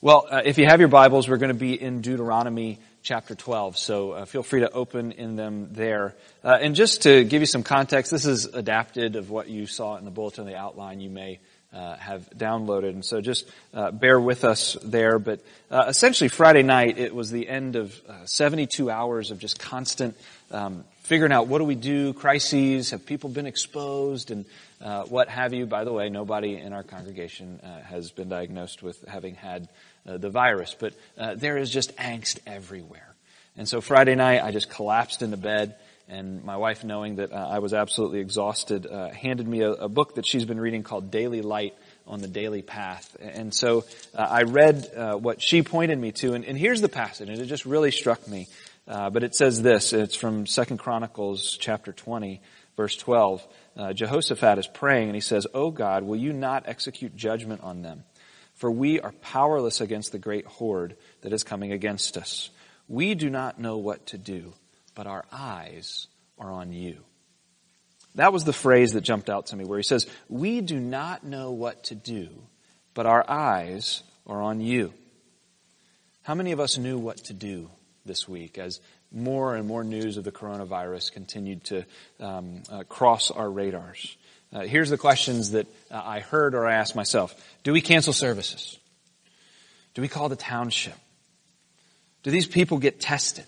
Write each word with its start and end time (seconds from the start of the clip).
Well, 0.00 0.28
uh, 0.30 0.42
if 0.44 0.58
you 0.58 0.66
have 0.66 0.78
your 0.78 0.88
Bibles, 0.88 1.28
we're 1.28 1.38
going 1.38 1.48
to 1.48 1.58
be 1.58 1.74
in 1.74 2.02
Deuteronomy 2.02 2.78
chapter 3.02 3.34
12, 3.34 3.76
so 3.76 4.12
uh, 4.12 4.24
feel 4.26 4.44
free 4.44 4.60
to 4.60 4.70
open 4.70 5.10
in 5.10 5.34
them 5.34 5.70
there. 5.72 6.14
Uh, 6.44 6.56
and 6.60 6.76
just 6.76 7.02
to 7.02 7.24
give 7.24 7.42
you 7.42 7.46
some 7.46 7.64
context, 7.64 8.12
this 8.12 8.24
is 8.24 8.44
adapted 8.44 9.16
of 9.16 9.28
what 9.28 9.48
you 9.48 9.66
saw 9.66 9.96
in 9.96 10.04
the 10.04 10.12
bulletin, 10.12 10.46
the 10.46 10.56
outline 10.56 11.00
you 11.00 11.10
may 11.10 11.40
uh, 11.72 11.96
have 11.96 12.30
downloaded. 12.30 12.90
And 12.90 13.04
so 13.04 13.20
just 13.20 13.50
uh, 13.74 13.90
bear 13.90 14.20
with 14.20 14.44
us 14.44 14.76
there. 14.84 15.18
But 15.18 15.40
uh, 15.68 15.86
essentially, 15.88 16.28
Friday 16.28 16.62
night, 16.62 16.96
it 16.98 17.12
was 17.12 17.32
the 17.32 17.48
end 17.48 17.74
of 17.74 18.00
72 18.26 18.88
hours 18.88 19.32
of 19.32 19.40
just 19.40 19.58
constant 19.58 20.16
um, 20.52 20.84
figuring 21.02 21.32
out 21.32 21.48
what 21.48 21.58
do 21.58 21.64
we 21.64 21.74
do, 21.74 22.12
crises, 22.12 22.90
have 22.90 23.04
people 23.04 23.30
been 23.30 23.46
exposed, 23.46 24.30
and 24.30 24.44
what 25.08 25.28
have 25.28 25.52
you. 25.52 25.66
By 25.66 25.82
the 25.82 25.92
way, 25.92 26.08
nobody 26.08 26.56
in 26.56 26.72
our 26.72 26.84
congregation 26.84 27.58
has 27.84 28.12
been 28.12 28.28
diagnosed 28.28 28.82
with 28.82 29.04
having 29.08 29.34
had 29.34 29.68
uh, 30.08 30.16
the 30.16 30.30
virus, 30.30 30.74
but 30.78 30.94
uh, 31.18 31.34
there 31.34 31.58
is 31.58 31.70
just 31.70 31.94
angst 31.96 32.38
everywhere. 32.46 33.14
And 33.56 33.68
so 33.68 33.80
Friday 33.80 34.14
night, 34.14 34.42
I 34.42 34.52
just 34.52 34.70
collapsed 34.70 35.22
into 35.22 35.36
bed, 35.36 35.74
and 36.08 36.42
my 36.44 36.56
wife, 36.56 36.84
knowing 36.84 37.16
that 37.16 37.32
uh, 37.32 37.36
I 37.36 37.58
was 37.58 37.74
absolutely 37.74 38.20
exhausted, 38.20 38.86
uh, 38.86 39.10
handed 39.10 39.46
me 39.46 39.60
a, 39.60 39.72
a, 39.72 39.88
book 39.88 40.14
that 40.14 40.26
she's 40.26 40.44
been 40.44 40.60
reading 40.60 40.82
called 40.82 41.10
Daily 41.10 41.42
Light 41.42 41.74
on 42.06 42.20
the 42.20 42.28
Daily 42.28 42.62
Path. 42.62 43.16
And 43.20 43.52
so 43.52 43.84
I 44.16 44.44
read 44.44 44.90
what 45.20 45.42
she 45.42 45.62
pointed 45.62 45.98
me 45.98 46.12
to, 46.12 46.32
and, 46.32 46.44
and, 46.46 46.56
here's 46.56 46.80
the 46.80 46.88
passage, 46.88 47.28
and 47.28 47.38
it 47.38 47.44
just 47.44 47.66
really 47.66 47.90
struck 47.90 48.26
me. 48.26 48.48
but 48.86 49.22
it 49.22 49.34
says 49.34 49.60
this, 49.60 49.92
it's 49.92 50.14
from 50.14 50.46
Second 50.46 50.78
Chronicles 50.78 51.58
chapter 51.60 51.92
20, 51.92 52.40
verse 52.76 52.96
12 52.96 53.46
uh, 53.78 53.92
Jehoshaphat 53.92 54.58
is 54.58 54.66
praying 54.66 55.08
and 55.08 55.14
he 55.14 55.20
says, 55.20 55.46
Oh 55.54 55.70
God, 55.70 56.02
will 56.02 56.16
you 56.16 56.32
not 56.32 56.64
execute 56.66 57.14
judgment 57.16 57.62
on 57.62 57.82
them? 57.82 58.02
For 58.58 58.70
we 58.70 59.00
are 59.00 59.12
powerless 59.12 59.80
against 59.80 60.12
the 60.12 60.18
great 60.18 60.46
horde 60.46 60.96
that 61.22 61.32
is 61.32 61.42
coming 61.42 61.72
against 61.72 62.16
us. 62.16 62.50
We 62.88 63.14
do 63.14 63.30
not 63.30 63.58
know 63.58 63.78
what 63.78 64.06
to 64.06 64.18
do, 64.18 64.52
but 64.94 65.06
our 65.06 65.24
eyes 65.32 66.06
are 66.38 66.52
on 66.52 66.72
you. 66.72 66.98
That 68.14 68.32
was 68.32 68.44
the 68.44 68.52
phrase 68.52 68.92
that 68.92 69.02
jumped 69.02 69.30
out 69.30 69.46
to 69.46 69.56
me 69.56 69.64
where 69.64 69.78
he 69.78 69.84
says, 69.84 70.06
We 70.28 70.60
do 70.60 70.78
not 70.78 71.24
know 71.24 71.52
what 71.52 71.84
to 71.84 71.94
do, 71.94 72.28
but 72.94 73.06
our 73.06 73.24
eyes 73.28 74.02
are 74.26 74.42
on 74.42 74.60
you. 74.60 74.92
How 76.22 76.34
many 76.34 76.52
of 76.52 76.60
us 76.60 76.76
knew 76.78 76.98
what 76.98 77.16
to 77.24 77.32
do 77.32 77.70
this 78.04 78.26
week 78.26 78.58
as 78.58 78.80
more 79.12 79.54
and 79.54 79.66
more 79.66 79.84
news 79.84 80.16
of 80.16 80.24
the 80.24 80.32
coronavirus 80.32 81.12
continued 81.12 81.64
to 81.64 81.84
um, 82.20 82.62
uh, 82.70 82.82
cross 82.84 83.30
our 83.30 83.50
radars. 83.50 84.16
Uh, 84.52 84.60
here's 84.60 84.90
the 84.90 84.98
questions 84.98 85.50
that 85.50 85.66
uh, 85.90 86.00
I 86.02 86.20
heard 86.20 86.54
or 86.54 86.66
I 86.66 86.74
asked 86.74 86.96
myself. 86.96 87.34
Do 87.64 87.72
we 87.72 87.80
cancel 87.80 88.12
services? 88.12 88.78
Do 89.94 90.02
we 90.02 90.08
call 90.08 90.28
the 90.28 90.36
township? 90.36 90.94
Do 92.22 92.30
these 92.30 92.46
people 92.46 92.78
get 92.78 93.00
tested? 93.00 93.44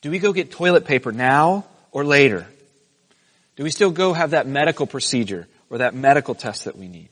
Do 0.00 0.10
we 0.10 0.18
go 0.18 0.32
get 0.32 0.50
toilet 0.50 0.84
paper 0.84 1.12
now 1.12 1.66
or 1.90 2.04
later? 2.04 2.46
Do 3.56 3.64
we 3.64 3.70
still 3.70 3.90
go 3.90 4.12
have 4.12 4.30
that 4.30 4.46
medical 4.46 4.86
procedure 4.86 5.46
or 5.68 5.78
that 5.78 5.94
medical 5.94 6.34
test 6.34 6.64
that 6.64 6.76
we 6.76 6.88
need? 6.88 7.08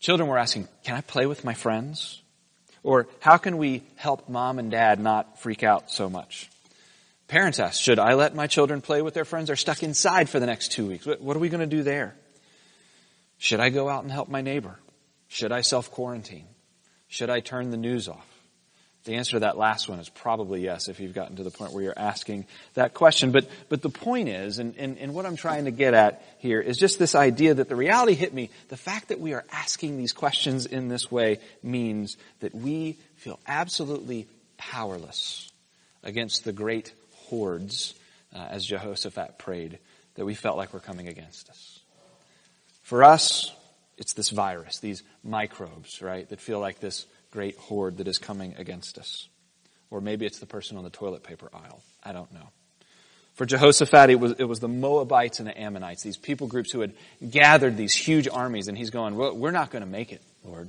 Children 0.00 0.28
were 0.28 0.38
asking, 0.38 0.68
can 0.84 0.96
I 0.96 1.00
play 1.00 1.26
with 1.26 1.44
my 1.44 1.54
friends? 1.54 2.20
Or 2.82 3.06
how 3.20 3.36
can 3.36 3.58
we 3.58 3.82
help 3.96 4.28
mom 4.28 4.58
and 4.58 4.70
dad 4.70 5.00
not 5.00 5.38
freak 5.40 5.62
out 5.62 5.90
so 5.90 6.08
much? 6.08 6.50
Parents 7.32 7.58
ask, 7.58 7.82
should 7.82 7.98
I 7.98 8.12
let 8.12 8.34
my 8.34 8.46
children 8.46 8.82
play 8.82 9.00
with 9.00 9.14
their 9.14 9.24
friends? 9.24 9.46
They're 9.46 9.56
stuck 9.56 9.82
inside 9.82 10.28
for 10.28 10.38
the 10.38 10.44
next 10.44 10.72
two 10.72 10.86
weeks. 10.86 11.06
What 11.06 11.34
are 11.34 11.40
we 11.40 11.48
going 11.48 11.66
to 11.66 11.76
do 11.76 11.82
there? 11.82 12.14
Should 13.38 13.58
I 13.58 13.70
go 13.70 13.88
out 13.88 14.02
and 14.02 14.12
help 14.12 14.28
my 14.28 14.42
neighbor? 14.42 14.78
Should 15.28 15.50
I 15.50 15.62
self 15.62 15.90
quarantine? 15.90 16.44
Should 17.08 17.30
I 17.30 17.40
turn 17.40 17.70
the 17.70 17.78
news 17.78 18.06
off? 18.06 18.28
The 19.04 19.14
answer 19.14 19.36
to 19.36 19.40
that 19.40 19.56
last 19.56 19.88
one 19.88 19.98
is 19.98 20.10
probably 20.10 20.60
yes 20.60 20.88
if 20.88 21.00
you've 21.00 21.14
gotten 21.14 21.36
to 21.36 21.42
the 21.42 21.50
point 21.50 21.72
where 21.72 21.82
you're 21.82 21.94
asking 21.98 22.44
that 22.74 22.92
question. 22.92 23.32
But, 23.32 23.48
but 23.70 23.80
the 23.80 23.88
point 23.88 24.28
is, 24.28 24.58
and, 24.58 24.76
and, 24.76 24.98
and 24.98 25.14
what 25.14 25.24
I'm 25.24 25.36
trying 25.36 25.64
to 25.64 25.70
get 25.70 25.94
at 25.94 26.22
here 26.36 26.60
is 26.60 26.76
just 26.76 26.98
this 26.98 27.14
idea 27.14 27.54
that 27.54 27.70
the 27.70 27.76
reality 27.76 28.12
hit 28.12 28.34
me, 28.34 28.50
the 28.68 28.76
fact 28.76 29.08
that 29.08 29.20
we 29.20 29.32
are 29.32 29.46
asking 29.50 29.96
these 29.96 30.12
questions 30.12 30.66
in 30.66 30.88
this 30.88 31.10
way 31.10 31.38
means 31.62 32.18
that 32.40 32.54
we 32.54 32.98
feel 33.16 33.40
absolutely 33.46 34.26
powerless 34.58 35.50
against 36.02 36.44
the 36.44 36.52
great 36.52 36.92
hordes, 37.32 37.94
uh, 38.34 38.46
as 38.50 38.66
Jehoshaphat 38.66 39.38
prayed, 39.38 39.78
that 40.16 40.26
we 40.26 40.34
felt 40.34 40.58
like 40.58 40.74
were 40.74 40.80
coming 40.80 41.08
against 41.08 41.48
us. 41.48 41.80
For 42.82 43.02
us, 43.02 43.50
it's 43.96 44.12
this 44.12 44.28
virus, 44.28 44.80
these 44.80 45.02
microbes, 45.24 46.02
right, 46.02 46.28
that 46.28 46.40
feel 46.40 46.60
like 46.60 46.78
this 46.78 47.06
great 47.30 47.56
horde 47.56 47.96
that 47.96 48.06
is 48.06 48.18
coming 48.18 48.54
against 48.58 48.98
us. 48.98 49.28
Or 49.90 50.02
maybe 50.02 50.26
it's 50.26 50.40
the 50.40 50.46
person 50.46 50.76
on 50.76 50.84
the 50.84 50.90
toilet 50.90 51.22
paper 51.22 51.48
aisle. 51.54 51.80
I 52.04 52.12
don't 52.12 52.30
know. 52.34 52.50
For 53.32 53.46
Jehoshaphat, 53.46 54.10
it 54.10 54.20
was, 54.20 54.32
it 54.32 54.44
was 54.44 54.60
the 54.60 54.68
Moabites 54.68 55.38
and 55.38 55.48
the 55.48 55.58
Ammonites, 55.58 56.02
these 56.02 56.18
people 56.18 56.48
groups 56.48 56.70
who 56.70 56.80
had 56.80 56.92
gathered 57.30 57.78
these 57.78 57.94
huge 57.94 58.28
armies, 58.28 58.68
and 58.68 58.76
he's 58.76 58.90
going, 58.90 59.16
well, 59.16 59.34
we're 59.34 59.52
not 59.52 59.70
going 59.70 59.82
to 59.82 59.88
make 59.88 60.12
it, 60.12 60.20
Lord. 60.44 60.68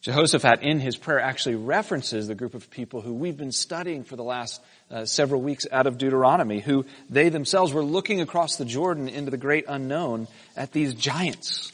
Jehoshaphat, 0.00 0.62
in 0.62 0.78
his 0.78 0.96
prayer, 0.96 1.20
actually 1.20 1.56
references 1.56 2.28
the 2.28 2.36
group 2.36 2.54
of 2.54 2.70
people 2.70 3.00
who 3.00 3.12
we've 3.12 3.36
been 3.36 3.50
studying 3.50 4.04
for 4.04 4.14
the 4.14 4.22
last 4.22 4.60
uh, 4.90 5.04
several 5.04 5.42
weeks 5.42 5.66
out 5.72 5.88
of 5.88 5.98
Deuteronomy, 5.98 6.60
who 6.60 6.86
they 7.10 7.30
themselves 7.30 7.72
were 7.72 7.82
looking 7.82 8.20
across 8.20 8.56
the 8.56 8.64
Jordan 8.64 9.08
into 9.08 9.32
the 9.32 9.36
great 9.36 9.64
unknown 9.66 10.28
at 10.56 10.72
these 10.72 10.94
giants. 10.94 11.72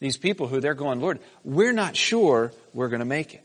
These 0.00 0.16
people 0.16 0.48
who 0.48 0.60
they're 0.60 0.74
going, 0.74 1.00
Lord, 1.00 1.20
we're 1.44 1.72
not 1.72 1.96
sure 1.96 2.52
we're 2.74 2.88
going 2.88 3.00
to 3.00 3.06
make 3.06 3.34
it. 3.34 3.44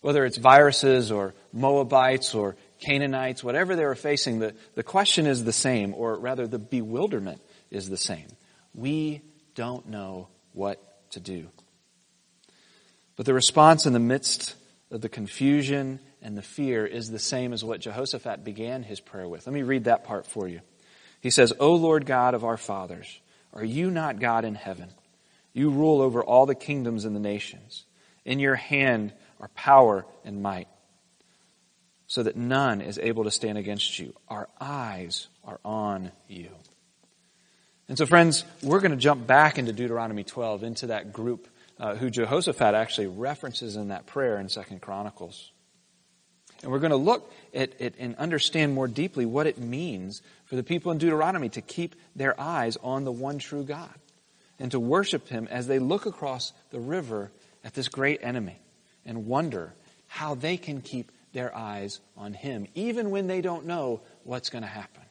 Whether 0.00 0.24
it's 0.24 0.38
viruses 0.38 1.12
or 1.12 1.34
Moabites 1.52 2.34
or 2.34 2.56
Canaanites, 2.80 3.44
whatever 3.44 3.76
they 3.76 3.84
were 3.84 3.94
facing, 3.94 4.38
the, 4.38 4.54
the 4.74 4.82
question 4.82 5.26
is 5.26 5.44
the 5.44 5.52
same, 5.52 5.92
or 5.94 6.18
rather 6.18 6.46
the 6.46 6.58
bewilderment 6.58 7.42
is 7.70 7.90
the 7.90 7.96
same. 7.98 8.26
We 8.74 9.20
don't 9.54 9.88
know 9.88 10.28
what 10.54 11.10
to 11.10 11.20
do. 11.20 11.48
But 13.16 13.26
the 13.26 13.34
response 13.34 13.86
in 13.86 13.92
the 13.92 13.98
midst 13.98 14.54
of 14.90 15.00
the 15.00 15.08
confusion 15.08 16.00
and 16.20 16.36
the 16.36 16.42
fear 16.42 16.86
is 16.86 17.10
the 17.10 17.18
same 17.18 17.52
as 17.52 17.64
what 17.64 17.80
Jehoshaphat 17.80 18.44
began 18.44 18.82
his 18.82 19.00
prayer 19.00 19.28
with. 19.28 19.46
Let 19.46 19.52
me 19.52 19.62
read 19.62 19.84
that 19.84 20.04
part 20.04 20.26
for 20.26 20.48
you. 20.48 20.60
He 21.20 21.30
says, 21.30 21.52
O 21.58 21.74
Lord 21.74 22.06
God 22.06 22.34
of 22.34 22.44
our 22.44 22.56
fathers, 22.56 23.20
are 23.52 23.64
you 23.64 23.90
not 23.90 24.20
God 24.20 24.44
in 24.44 24.54
heaven? 24.54 24.88
You 25.52 25.70
rule 25.70 26.00
over 26.00 26.22
all 26.22 26.46
the 26.46 26.54
kingdoms 26.54 27.04
and 27.04 27.14
the 27.14 27.20
nations. 27.20 27.84
In 28.24 28.38
your 28.38 28.54
hand 28.54 29.12
are 29.40 29.48
power 29.48 30.06
and 30.24 30.42
might, 30.42 30.68
so 32.06 32.22
that 32.22 32.36
none 32.36 32.80
is 32.80 32.98
able 32.98 33.24
to 33.24 33.30
stand 33.30 33.58
against 33.58 33.98
you. 33.98 34.14
Our 34.28 34.48
eyes 34.60 35.28
are 35.44 35.60
on 35.64 36.12
you. 36.28 36.48
And 37.88 37.98
so, 37.98 38.06
friends, 38.06 38.44
we're 38.62 38.80
going 38.80 38.92
to 38.92 38.96
jump 38.96 39.26
back 39.26 39.58
into 39.58 39.72
Deuteronomy 39.72 40.24
12, 40.24 40.62
into 40.62 40.86
that 40.88 41.12
group 41.12 41.48
uh, 41.82 41.96
who 41.96 42.10
Jehoshaphat 42.10 42.74
actually 42.76 43.08
references 43.08 43.74
in 43.74 43.88
that 43.88 44.06
prayer 44.06 44.38
in 44.38 44.48
Second 44.48 44.80
Chronicles. 44.80 45.50
And 46.62 46.70
we're 46.70 46.78
going 46.78 46.90
to 46.90 46.96
look 46.96 47.32
at 47.52 47.72
it 47.80 47.96
and 47.98 48.14
understand 48.16 48.72
more 48.72 48.86
deeply 48.86 49.26
what 49.26 49.48
it 49.48 49.58
means 49.58 50.22
for 50.44 50.54
the 50.54 50.62
people 50.62 50.92
in 50.92 50.98
Deuteronomy 50.98 51.48
to 51.50 51.60
keep 51.60 51.96
their 52.14 52.40
eyes 52.40 52.76
on 52.84 53.02
the 53.02 53.10
one 53.10 53.40
true 53.40 53.64
God 53.64 53.92
and 54.60 54.70
to 54.70 54.78
worship 54.78 55.26
him 55.26 55.48
as 55.50 55.66
they 55.66 55.80
look 55.80 56.06
across 56.06 56.52
the 56.70 56.78
river 56.78 57.32
at 57.64 57.74
this 57.74 57.88
great 57.88 58.20
enemy 58.22 58.60
and 59.04 59.26
wonder 59.26 59.74
how 60.06 60.36
they 60.36 60.56
can 60.56 60.82
keep 60.82 61.10
their 61.32 61.52
eyes 61.56 61.98
on 62.16 62.32
him, 62.32 62.68
even 62.76 63.10
when 63.10 63.26
they 63.26 63.40
don't 63.40 63.66
know 63.66 64.02
what's 64.22 64.50
going 64.50 64.62
to 64.62 64.68
happen. 64.68 65.01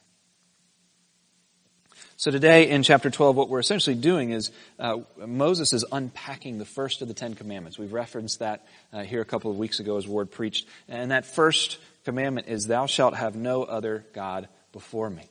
So 2.22 2.30
today 2.30 2.70
in 2.70 2.84
chapter 2.84 3.10
12, 3.10 3.34
what 3.34 3.48
we're 3.48 3.58
essentially 3.58 3.96
doing 3.96 4.30
is 4.30 4.52
uh, 4.78 4.98
Moses 5.26 5.72
is 5.72 5.84
unpacking 5.90 6.58
the 6.58 6.64
first 6.64 7.02
of 7.02 7.08
the 7.08 7.14
Ten 7.14 7.34
Commandments. 7.34 7.80
We've 7.80 7.92
referenced 7.92 8.38
that 8.38 8.64
uh, 8.92 9.02
here 9.02 9.20
a 9.20 9.24
couple 9.24 9.50
of 9.50 9.58
weeks 9.58 9.80
ago 9.80 9.96
as 9.96 10.06
Ward 10.06 10.30
preached. 10.30 10.68
And 10.88 11.10
that 11.10 11.26
first 11.26 11.78
commandment 12.04 12.46
is, 12.46 12.68
Thou 12.68 12.86
shalt 12.86 13.16
have 13.16 13.34
no 13.34 13.64
other 13.64 14.06
God 14.12 14.46
before 14.72 15.10
me. 15.10 15.24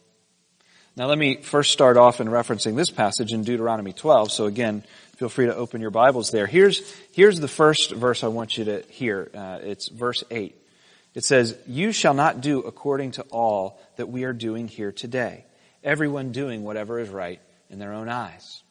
Now 0.97 1.05
let 1.05 1.17
me 1.17 1.37
first 1.37 1.71
start 1.71 1.95
off 1.95 2.19
in 2.19 2.27
referencing 2.27 2.75
this 2.75 2.89
passage 2.89 3.31
in 3.31 3.45
Deuteronomy 3.45 3.93
12. 3.93 4.29
So 4.29 4.45
again, 4.47 4.83
feel 5.15 5.29
free 5.29 5.45
to 5.45 5.55
open 5.55 5.79
your 5.79 5.91
Bibles 5.91 6.31
there. 6.31 6.45
Here's, 6.45 6.81
here's 7.13 7.39
the 7.39 7.47
first 7.47 7.93
verse 7.93 8.21
I 8.21 8.27
want 8.27 8.57
you 8.57 8.65
to 8.65 8.81
hear. 8.89 9.31
Uh, 9.33 9.59
it's 9.61 9.87
verse 9.87 10.25
8. 10.29 10.61
It 11.15 11.23
says, 11.23 11.57
You 11.67 11.93
shall 11.93 12.13
not 12.13 12.41
do 12.41 12.59
according 12.59 13.11
to 13.11 13.21
all 13.31 13.79
that 13.95 14.09
we 14.09 14.25
are 14.25 14.33
doing 14.33 14.67
here 14.67 14.91
today. 14.91 15.45
Everyone 15.83 16.31
doing 16.31 16.63
whatever 16.63 16.99
is 16.99 17.09
right 17.09 17.41
in 17.69 17.79
their 17.79 17.93
own 17.93 18.09
eyes. 18.09 18.61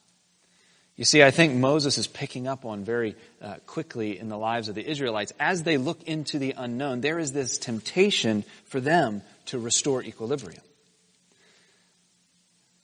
You 0.97 1.05
see, 1.05 1.23
I 1.23 1.31
think 1.31 1.55
Moses 1.55 1.97
is 1.97 2.07
picking 2.07 2.47
up 2.47 2.67
on 2.67 2.85
very 2.85 3.17
uh, 3.41 3.55
quickly 3.67 4.19
in 4.19 4.29
the 4.29 4.37
lives 4.37 4.69
of 4.69 4.75
the 4.75 4.87
Israelites. 4.87 5.33
As 5.41 5.63
they 5.63 5.79
look 5.79 6.03
into 6.03 6.39
the 6.39 6.55
unknown, 6.57 7.01
there 7.01 7.19
is 7.19 7.33
this 7.33 7.57
temptation 7.57 8.45
for 8.67 8.81
them 8.81 9.23
to 9.47 9.59
restore 9.59 10.03
equilibrium. 10.03 10.61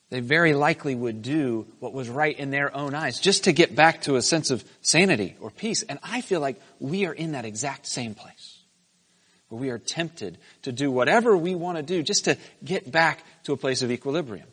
They 0.09 0.21
very 0.21 0.53
likely 0.53 0.95
would 0.95 1.21
do 1.21 1.67
what 1.79 1.93
was 1.93 2.09
right 2.09 2.37
in 2.37 2.49
their 2.49 2.75
own 2.75 2.95
eyes 2.95 3.19
just 3.19 3.43
to 3.43 3.51
get 3.51 3.75
back 3.75 4.01
to 4.03 4.15
a 4.15 4.21
sense 4.21 4.49
of 4.51 4.63
sanity 4.81 5.35
or 5.39 5.51
peace. 5.51 5.83
And 5.83 5.99
I 6.01 6.21
feel 6.21 6.39
like 6.39 6.59
we 6.79 7.05
are 7.05 7.13
in 7.13 7.33
that 7.33 7.45
exact 7.45 7.85
same 7.85 8.15
place 8.15 8.56
where 9.49 9.59
we 9.59 9.69
are 9.69 9.79
tempted 9.79 10.37
to 10.63 10.71
do 10.71 10.91
whatever 10.91 11.35
we 11.37 11.55
want 11.55 11.77
to 11.77 11.83
do 11.83 12.03
just 12.03 12.25
to 12.25 12.37
get 12.63 12.91
back 12.91 13.23
to 13.43 13.53
a 13.53 13.57
place 13.57 13.81
of 13.81 13.91
equilibrium. 13.91 14.47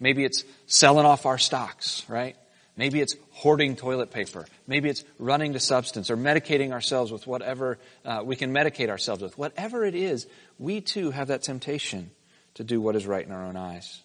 Maybe 0.00 0.24
it's 0.24 0.44
selling 0.66 1.04
off 1.04 1.26
our 1.26 1.38
stocks, 1.38 2.04
right? 2.08 2.36
Maybe 2.76 3.00
it's 3.00 3.16
hoarding 3.32 3.74
toilet 3.74 4.12
paper. 4.12 4.46
Maybe 4.68 4.88
it's 4.88 5.04
running 5.18 5.54
to 5.54 5.60
substance 5.60 6.10
or 6.10 6.16
medicating 6.16 6.70
ourselves 6.70 7.10
with 7.10 7.26
whatever 7.26 7.78
uh, 8.04 8.22
we 8.24 8.36
can 8.36 8.54
medicate 8.54 8.88
ourselves 8.88 9.20
with. 9.20 9.36
Whatever 9.36 9.84
it 9.84 9.96
is, 9.96 10.28
we 10.58 10.80
too 10.80 11.10
have 11.10 11.28
that 11.28 11.42
temptation 11.42 12.12
to 12.54 12.64
do 12.64 12.80
what 12.80 12.94
is 12.94 13.06
right 13.06 13.26
in 13.26 13.32
our 13.32 13.44
own 13.44 13.56
eyes. 13.56 14.00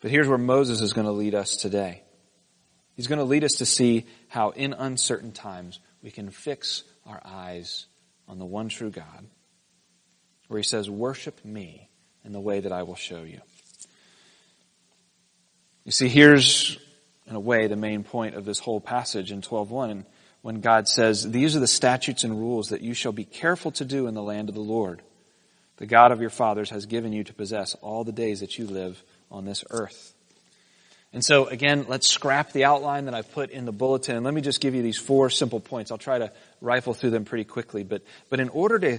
But 0.00 0.10
here's 0.10 0.26
where 0.26 0.38
Moses 0.38 0.80
is 0.80 0.92
going 0.92 1.06
to 1.06 1.12
lead 1.12 1.36
us 1.36 1.56
today. 1.56 2.02
He's 2.96 3.06
going 3.06 3.20
to 3.20 3.24
lead 3.24 3.44
us 3.44 3.54
to 3.54 3.66
see 3.66 4.06
how 4.26 4.50
in 4.50 4.72
uncertain 4.72 5.30
times 5.30 5.78
we 6.02 6.10
can 6.10 6.30
fix 6.30 6.82
our 7.06 7.22
eyes 7.24 7.86
on 8.32 8.38
the 8.38 8.46
one 8.46 8.70
true 8.70 8.90
God, 8.90 9.26
where 10.48 10.56
he 10.56 10.64
says, 10.64 10.88
worship 10.88 11.44
me 11.44 11.90
in 12.24 12.32
the 12.32 12.40
way 12.40 12.60
that 12.60 12.72
I 12.72 12.82
will 12.82 12.96
show 12.96 13.24
you. 13.24 13.42
You 15.84 15.92
see, 15.92 16.08
here's, 16.08 16.78
in 17.26 17.36
a 17.36 17.40
way, 17.40 17.66
the 17.66 17.76
main 17.76 18.04
point 18.04 18.34
of 18.34 18.46
this 18.46 18.58
whole 18.58 18.80
passage 18.80 19.30
in 19.30 19.42
12.1. 19.42 20.06
When 20.40 20.62
God 20.62 20.88
says, 20.88 21.30
these 21.30 21.54
are 21.54 21.60
the 21.60 21.66
statutes 21.66 22.24
and 22.24 22.38
rules 22.38 22.70
that 22.70 22.80
you 22.80 22.94
shall 22.94 23.12
be 23.12 23.26
careful 23.26 23.70
to 23.72 23.84
do 23.84 24.06
in 24.06 24.14
the 24.14 24.22
land 24.22 24.48
of 24.48 24.54
the 24.54 24.62
Lord. 24.62 25.02
The 25.76 25.86
God 25.86 26.10
of 26.10 26.22
your 26.22 26.30
fathers 26.30 26.70
has 26.70 26.86
given 26.86 27.12
you 27.12 27.24
to 27.24 27.34
possess 27.34 27.74
all 27.82 28.02
the 28.02 28.12
days 28.12 28.40
that 28.40 28.58
you 28.58 28.66
live 28.66 29.04
on 29.30 29.44
this 29.44 29.62
earth. 29.68 30.14
And 31.12 31.24
so 31.24 31.46
again, 31.46 31.86
let's 31.88 32.08
scrap 32.08 32.52
the 32.52 32.64
outline 32.64 33.04
that 33.04 33.14
I've 33.14 33.30
put 33.32 33.50
in 33.50 33.64
the 33.64 33.72
bulletin 33.72 34.16
and 34.16 34.24
let 34.24 34.32
me 34.32 34.40
just 34.40 34.60
give 34.60 34.74
you 34.74 34.82
these 34.82 34.98
four 34.98 35.28
simple 35.30 35.60
points. 35.60 35.90
I'll 35.90 35.98
try 35.98 36.18
to 36.18 36.32
rifle 36.60 36.94
through 36.94 37.10
them 37.10 37.24
pretty 37.24 37.44
quickly, 37.44 37.84
but, 37.84 38.02
but 38.30 38.40
in 38.40 38.48
order 38.48 38.78
to 38.78 38.98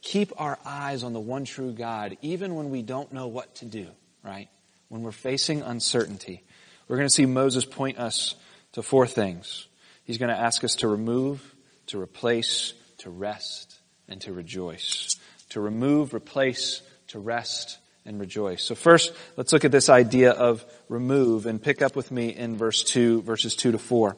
keep 0.00 0.32
our 0.40 0.58
eyes 0.64 1.04
on 1.04 1.12
the 1.12 1.20
one 1.20 1.44
true 1.44 1.72
God, 1.72 2.16
even 2.22 2.54
when 2.54 2.70
we 2.70 2.82
don't 2.82 3.12
know 3.12 3.28
what 3.28 3.54
to 3.56 3.66
do, 3.66 3.88
right? 4.24 4.48
when 4.90 5.02
we're 5.02 5.12
facing 5.12 5.62
uncertainty, 5.62 6.42
we're 6.86 6.96
going 6.96 7.08
to 7.08 7.14
see 7.14 7.24
Moses 7.24 7.64
point 7.64 7.98
us 7.98 8.34
to 8.72 8.82
four 8.82 9.06
things. 9.06 9.66
He's 10.04 10.18
going 10.18 10.34
to 10.34 10.38
ask 10.38 10.62
us 10.64 10.74
to 10.76 10.88
remove, 10.88 11.54
to 11.86 12.00
replace, 12.00 12.74
to 12.98 13.08
rest, 13.08 13.78
and 14.08 14.20
to 14.22 14.32
rejoice. 14.32 15.16
To 15.50 15.60
remove, 15.60 16.12
replace, 16.12 16.82
to 17.08 17.20
rest, 17.20 17.78
and 18.04 18.18
rejoice. 18.18 18.62
So 18.62 18.74
first, 18.74 19.12
let's 19.36 19.52
look 19.52 19.64
at 19.64 19.72
this 19.72 19.88
idea 19.88 20.30
of 20.30 20.64
remove 20.88 21.46
and 21.46 21.62
pick 21.62 21.82
up 21.82 21.96
with 21.96 22.10
me 22.10 22.28
in 22.28 22.56
verse 22.56 22.82
2, 22.82 23.22
verses 23.22 23.54
2 23.56 23.72
to 23.72 23.78
4. 23.78 24.16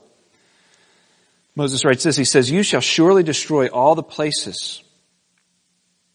Moses 1.55 1.85
writes 1.85 2.05
this, 2.05 2.17
he 2.17 2.25
says, 2.25 2.51
You 2.51 2.63
shall 2.63 2.81
surely 2.81 3.23
destroy 3.23 3.67
all 3.67 3.95
the 3.95 4.03
places 4.03 4.83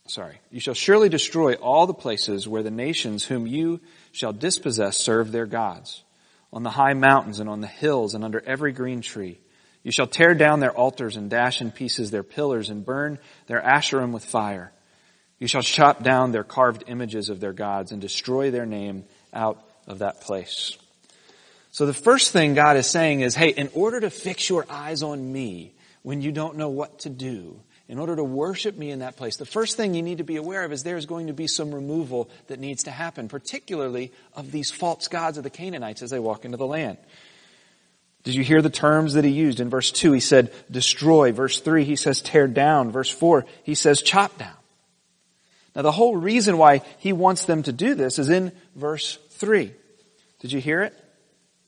sorry, 0.09 0.39
you 0.51 0.59
shall 0.59 0.73
surely 0.73 1.09
destroy 1.09 1.53
all 1.55 1.85
the 1.85 1.93
places 1.93 2.47
where 2.47 2.63
the 2.63 2.71
nations 2.71 3.25
whom 3.25 3.45
you 3.47 3.79
shall 4.11 4.33
dispossess 4.33 4.97
serve 4.97 5.31
their 5.31 5.45
gods, 5.45 6.03
on 6.51 6.63
the 6.63 6.69
high 6.69 6.93
mountains 6.93 7.39
and 7.39 7.49
on 7.49 7.61
the 7.61 7.67
hills 7.67 8.13
and 8.13 8.23
under 8.23 8.41
every 8.45 8.71
green 8.71 9.01
tree. 9.01 9.39
You 9.83 9.91
shall 9.91 10.07
tear 10.07 10.33
down 10.33 10.59
their 10.59 10.75
altars 10.75 11.15
and 11.15 11.29
dash 11.29 11.61
in 11.61 11.71
pieces 11.71 12.11
their 12.11 12.23
pillars 12.23 12.69
and 12.69 12.85
burn 12.85 13.19
their 13.47 13.61
asherim 13.61 14.11
with 14.11 14.25
fire. 14.25 14.71
You 15.39 15.47
shall 15.47 15.61
chop 15.61 16.03
down 16.03 16.31
their 16.31 16.43
carved 16.43 16.85
images 16.87 17.29
of 17.29 17.39
their 17.39 17.53
gods 17.53 17.91
and 17.91 18.01
destroy 18.01 18.49
their 18.51 18.65
name 18.65 19.05
out 19.33 19.63
of 19.85 19.99
that 19.99 20.21
place. 20.21 20.77
So 21.71 21.85
the 21.85 21.93
first 21.93 22.31
thing 22.31 22.55
God 22.55 22.75
is 22.75 22.87
saying 22.87 23.21
is, 23.21 23.35
hey, 23.35 23.49
in 23.49 23.69
order 23.73 23.99
to 23.99 24.09
fix 24.09 24.49
your 24.49 24.65
eyes 24.69 25.03
on 25.03 25.31
me 25.31 25.73
when 26.01 26.21
you 26.21 26.31
don't 26.31 26.57
know 26.57 26.69
what 26.69 26.99
to 26.99 27.09
do, 27.09 27.59
in 27.87 27.99
order 27.99 28.15
to 28.15 28.23
worship 28.23 28.75
me 28.75 28.89
in 28.89 28.99
that 28.99 29.15
place, 29.15 29.37
the 29.37 29.45
first 29.45 29.77
thing 29.77 29.93
you 29.93 30.01
need 30.01 30.17
to 30.17 30.23
be 30.23 30.35
aware 30.37 30.63
of 30.63 30.71
is 30.71 30.83
there's 30.83 31.05
going 31.05 31.27
to 31.27 31.33
be 31.33 31.47
some 31.47 31.73
removal 31.73 32.29
that 32.47 32.59
needs 32.59 32.83
to 32.83 32.91
happen, 32.91 33.27
particularly 33.27 34.11
of 34.35 34.51
these 34.51 34.71
false 34.71 35.07
gods 35.07 35.37
of 35.37 35.43
the 35.43 35.49
Canaanites 35.49 36.01
as 36.01 36.09
they 36.09 36.19
walk 36.19 36.45
into 36.45 36.57
the 36.57 36.65
land. 36.65 36.97
Did 38.23 38.35
you 38.35 38.43
hear 38.43 38.61
the 38.61 38.69
terms 38.69 39.13
that 39.13 39.23
he 39.23 39.31
used? 39.31 39.61
In 39.61 39.69
verse 39.69 39.91
2, 39.91 40.11
he 40.11 40.19
said 40.19 40.51
destroy. 40.69 41.31
Verse 41.31 41.61
3, 41.61 41.85
he 41.85 41.95
says 41.95 42.21
tear 42.21 42.47
down. 42.47 42.91
Verse 42.91 43.09
4, 43.09 43.45
he 43.63 43.73
says 43.73 44.01
chop 44.01 44.37
down. 44.37 44.56
Now 45.77 45.83
the 45.83 45.91
whole 45.91 46.17
reason 46.17 46.57
why 46.57 46.81
he 46.97 47.13
wants 47.13 47.45
them 47.45 47.61
to 47.63 47.71
do 47.71 47.93
this 47.93 48.17
is 48.17 48.29
in 48.29 48.51
verse 48.75 49.19
3. 49.33 49.71
Did 50.39 50.51
you 50.51 50.59
hear 50.59 50.81
it? 50.81 50.93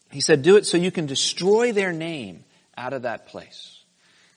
He 0.09 0.19
said 0.19 0.41
do 0.41 0.57
it 0.57 0.65
so 0.65 0.77
you 0.77 0.89
can 0.89 1.05
destroy 1.05 1.73
their 1.73 1.93
name 1.93 2.43
out 2.75 2.93
of 2.93 3.03
that 3.03 3.27
place. 3.27 3.77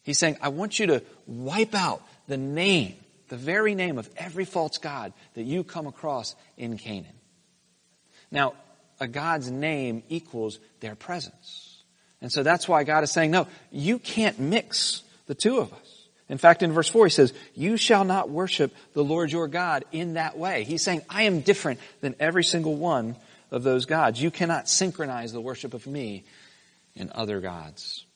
He's 0.03 0.19
saying, 0.19 0.37
I 0.43 0.49
want 0.49 0.79
you 0.79 0.89
to 0.89 1.03
wipe 1.27 1.75
out 1.75 2.03
the 2.29 2.37
name, 2.37 2.97
the 3.29 3.39
very 3.39 3.75
name 3.75 3.97
of 3.97 4.11
every 4.19 4.45
false 4.45 4.77
God 4.77 5.15
that 5.35 5.45
you 5.45 5.65
come 5.65 5.87
across 5.87 6.37
in 6.59 6.77
Canaan. 6.77 7.15
Now, 8.31 8.53
a 9.01 9.09
God's 9.09 9.51
name 9.51 10.03
equals 10.11 10.59
their 10.81 10.97
presence. 10.97 11.83
And 12.21 12.31
so 12.31 12.43
that's 12.43 12.69
why 12.69 12.85
God 12.85 13.05
is 13.05 13.11
saying, 13.11 13.31
no, 13.31 13.47
you 13.71 13.99
can't 13.99 14.39
mix 14.39 15.03
the 15.29 15.35
two 15.35 15.61
of 15.61 15.73
us. 15.73 15.92
In 16.33 16.39
fact, 16.39 16.63
in 16.63 16.73
verse 16.73 16.89
4, 16.89 17.05
he 17.05 17.11
says, 17.11 17.35
you 17.55 17.77
shall 17.77 18.05
not 18.05 18.31
worship 18.31 18.75
the 18.95 19.05
Lord 19.05 19.31
your 19.31 19.49
God 19.49 19.85
in 19.93 20.15
that 20.15 20.39
way. 20.39 20.65
He's 20.65 20.81
saying, 20.81 21.03
I 21.11 21.25
am 21.25 21.43
different 21.43 21.79
than 22.01 22.15
every 22.19 22.43
single 22.43 22.75
one 22.75 23.17
of 23.51 23.65
those 23.65 23.85
gods. 23.85 24.21
You 24.23 24.31
cannot 24.31 24.67
synchronize 24.67 25.35
the 25.35 25.43
worship 25.43 25.75
of 25.75 25.87
me 25.87 26.25
and 26.97 27.11
other 27.11 27.43
gods. 27.43 28.07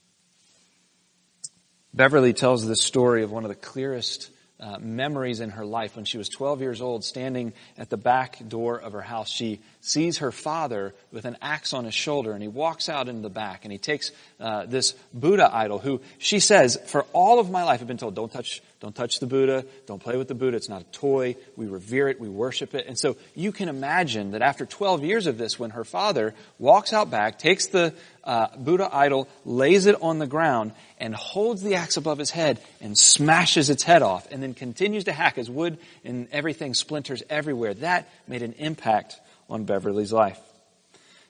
Beverly 1.92 2.32
tells 2.32 2.66
this 2.66 2.80
story 2.80 3.22
of 3.22 3.30
one 3.30 3.44
of 3.44 3.50
the 3.50 3.54
clearest 3.54 4.30
uh, 4.58 4.78
memories 4.78 5.40
in 5.40 5.50
her 5.50 5.64
life. 5.64 5.96
When 5.96 6.04
she 6.04 6.18
was 6.18 6.28
12 6.28 6.60
years 6.60 6.80
old, 6.80 7.04
standing 7.04 7.52
at 7.76 7.90
the 7.90 7.96
back 7.96 8.38
door 8.48 8.80
of 8.80 8.92
her 8.92 9.02
house, 9.02 9.30
she 9.30 9.60
sees 9.80 10.18
her 10.18 10.32
father 10.32 10.94
with 11.12 11.24
an 11.24 11.36
axe 11.42 11.72
on 11.72 11.84
his 11.84 11.94
shoulder, 11.94 12.32
and 12.32 12.42
he 12.42 12.48
walks 12.48 12.88
out 12.88 13.08
into 13.08 13.22
the 13.22 13.30
back, 13.30 13.64
and 13.64 13.72
he 13.72 13.78
takes 13.78 14.10
uh, 14.40 14.66
this 14.66 14.92
Buddha 15.12 15.50
idol, 15.52 15.78
who 15.78 16.00
she 16.18 16.40
says, 16.40 16.78
for 16.86 17.04
all 17.12 17.38
of 17.38 17.50
my 17.50 17.64
life, 17.64 17.80
I've 17.80 17.86
been 17.86 17.98
told, 17.98 18.14
don't 18.14 18.32
touch, 18.32 18.62
don't 18.80 18.94
touch 18.94 19.20
the 19.20 19.26
Buddha, 19.26 19.64
don't 19.86 20.02
play 20.02 20.16
with 20.16 20.28
the 20.28 20.34
Buddha. 20.34 20.56
It's 20.56 20.68
not 20.68 20.82
a 20.82 20.84
toy. 20.86 21.36
We 21.56 21.66
revere 21.66 22.08
it, 22.08 22.20
we 22.20 22.28
worship 22.28 22.74
it, 22.74 22.86
and 22.86 22.98
so 22.98 23.16
you 23.34 23.50
can 23.50 23.68
imagine 23.68 24.32
that 24.32 24.42
after 24.42 24.66
12 24.66 25.02
years 25.02 25.26
of 25.26 25.38
this, 25.38 25.58
when 25.58 25.70
her 25.70 25.84
father 25.84 26.34
walks 26.58 26.92
out 26.92 27.10
back, 27.10 27.38
takes 27.38 27.66
the 27.66 27.94
uh, 28.24 28.48
Buddha 28.58 28.88
idol, 28.92 29.28
lays 29.44 29.86
it 29.86 29.96
on 30.02 30.18
the 30.18 30.26
ground, 30.26 30.72
and 30.98 31.14
holds 31.14 31.62
the 31.62 31.76
axe 31.76 31.96
above 31.96 32.18
his 32.18 32.30
head 32.30 32.60
and 32.80 32.98
smashes 32.98 33.70
its 33.70 33.82
head 33.82 34.02
off, 34.02 34.30
and 34.30 34.42
then 34.42 34.52
continues 34.52 35.04
to 35.04 35.12
hack 35.12 35.38
as 35.38 35.48
wood 35.48 35.78
and 36.04 36.28
everything 36.32 36.74
splinters 36.74 37.22
everywhere. 37.30 37.72
That 37.74 38.08
made 38.28 38.42
an 38.42 38.52
impact 38.58 39.18
on 39.48 39.64
Beverly's 39.64 40.12
life. 40.12 40.40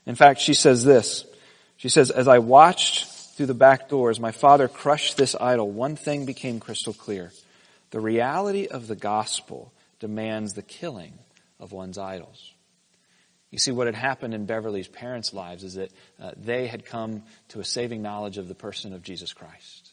In 0.05 0.15
fact, 0.15 0.41
she 0.41 0.55
says 0.55 0.85
this. 0.85 1.27
She 1.77 1.89
says, 1.89 2.11
as 2.11 2.27
I 2.27 2.39
watched 2.39 3.07
through 3.37 3.47
the 3.47 3.55
back 3.55 3.91
doors, 3.91 4.19
my 4.19 4.33
father 4.33 4.67
crushed 4.67 5.19
this 5.19 5.37
idol. 5.39 5.71
One 5.71 5.95
thing 5.95 6.25
became 6.25 6.59
crystal 6.59 6.95
clear. 6.95 7.33
The 7.91 8.01
reality 8.01 8.67
of 8.67 8.89
the 8.89 8.97
gospel 8.97 9.75
demands 10.01 10.55
the 10.55 10.63
killing 10.63 11.19
of 11.61 11.71
one's 11.71 11.99
idols. 11.99 12.55
You 13.51 13.59
see, 13.59 13.73
what 13.73 13.89
had 13.89 13.95
happened 13.95 14.33
in 14.33 14.47
Beverly's 14.47 14.89
parents' 14.89 15.35
lives 15.35 15.65
is 15.65 15.75
that 15.75 15.93
uh, 16.21 16.31
they 16.37 16.67
had 16.67 16.87
come 16.87 17.25
to 17.49 17.61
a 17.61 17.65
saving 17.65 18.01
knowledge 18.01 18.39
of 18.39 18.49
the 18.49 18.55
person 18.55 18.95
of 18.95 19.03
Jesus 19.03 19.35
Christ. 19.35 19.93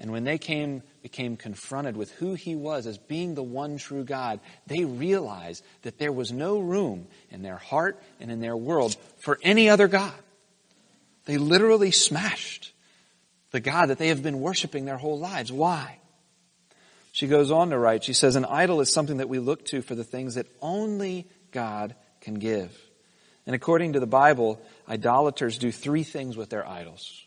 And 0.00 0.10
when 0.10 0.24
they 0.24 0.38
came, 0.38 0.82
became 1.02 1.36
confronted 1.36 1.96
with 1.96 2.10
who 2.10 2.34
he 2.34 2.56
was 2.56 2.88
as 2.88 2.98
being 2.98 3.36
the 3.36 3.42
one 3.44 3.78
true 3.78 4.02
God, 4.02 4.40
they 4.66 4.84
realized 4.84 5.64
that 5.82 5.98
there 5.98 6.12
was 6.12 6.32
no 6.32 6.58
room 6.58 7.06
in 7.30 7.42
their 7.42 7.58
heart 7.58 8.02
and 8.18 8.28
in 8.28 8.40
their 8.40 8.56
world 8.56 8.96
for 9.18 9.38
any 9.42 9.68
other 9.70 9.86
God. 9.86 10.14
They 11.24 11.38
literally 11.38 11.92
smashed 11.92 12.71
the 13.52 13.60
God 13.60 13.86
that 13.86 13.98
they 13.98 14.08
have 14.08 14.22
been 14.22 14.40
worshiping 14.40 14.84
their 14.84 14.96
whole 14.96 15.18
lives. 15.18 15.52
Why? 15.52 15.98
She 17.12 17.28
goes 17.28 17.50
on 17.50 17.70
to 17.70 17.78
write, 17.78 18.04
she 18.04 18.14
says, 18.14 18.36
an 18.36 18.46
idol 18.46 18.80
is 18.80 18.90
something 18.90 19.18
that 19.18 19.28
we 19.28 19.38
look 19.38 19.66
to 19.66 19.82
for 19.82 19.94
the 19.94 20.04
things 20.04 20.34
that 20.34 20.46
only 20.60 21.28
God 21.52 21.94
can 22.22 22.34
give. 22.34 22.76
And 23.46 23.54
according 23.54 23.92
to 23.92 24.00
the 24.00 24.06
Bible, 24.06 24.60
idolaters 24.88 25.58
do 25.58 25.70
three 25.70 26.04
things 26.04 26.36
with 26.36 26.48
their 26.48 26.66
idols. 26.66 27.24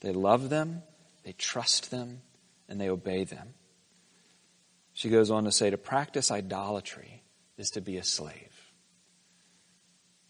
They 0.00 0.12
love 0.12 0.48
them, 0.48 0.82
they 1.24 1.32
trust 1.32 1.90
them, 1.90 2.20
and 2.68 2.80
they 2.80 2.88
obey 2.88 3.24
them. 3.24 3.54
She 4.92 5.08
goes 5.08 5.30
on 5.30 5.44
to 5.44 5.52
say, 5.52 5.70
to 5.70 5.78
practice 5.78 6.32
idolatry 6.32 7.22
is 7.56 7.70
to 7.72 7.80
be 7.80 7.98
a 7.98 8.04
slave. 8.04 8.72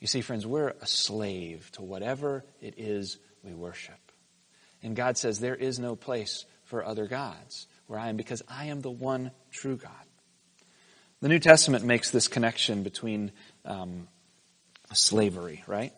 You 0.00 0.06
see, 0.06 0.20
friends, 0.20 0.46
we're 0.46 0.74
a 0.80 0.86
slave 0.86 1.70
to 1.72 1.82
whatever 1.82 2.44
it 2.60 2.74
is 2.76 3.18
we 3.42 3.54
worship. 3.54 4.07
And 4.82 4.94
God 4.94 5.18
says 5.18 5.40
there 5.40 5.56
is 5.56 5.78
no 5.78 5.96
place 5.96 6.44
for 6.64 6.84
other 6.84 7.06
gods 7.06 7.66
where 7.86 7.98
I 7.98 8.08
am 8.08 8.16
because 8.16 8.42
I 8.48 8.66
am 8.66 8.80
the 8.80 8.90
one 8.90 9.30
true 9.50 9.76
God. 9.76 9.92
The 11.20 11.28
New 11.28 11.40
Testament 11.40 11.84
makes 11.84 12.10
this 12.10 12.28
connection 12.28 12.84
between 12.84 13.32
um, 13.64 14.06
slavery, 14.92 15.64
right? 15.66 15.92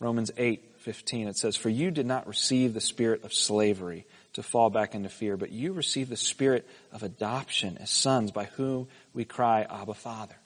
Romans 0.00 0.32
8, 0.36 0.74
15, 0.78 1.28
it 1.28 1.36
says, 1.36 1.56
For 1.56 1.68
you 1.68 1.90
did 1.90 2.06
not 2.06 2.26
receive 2.26 2.74
the 2.74 2.80
spirit 2.80 3.24
of 3.24 3.32
slavery 3.32 4.06
to 4.32 4.42
fall 4.42 4.70
back 4.70 4.94
into 4.94 5.08
fear, 5.08 5.36
but 5.36 5.52
you 5.52 5.72
received 5.72 6.10
the 6.10 6.16
spirit 6.16 6.68
of 6.92 7.02
adoption 7.02 7.78
as 7.78 7.90
sons 7.90 8.32
by 8.32 8.44
whom 8.44 8.88
we 9.12 9.24
cry, 9.24 9.62
Abba, 9.62 9.94
Father. 9.94 10.36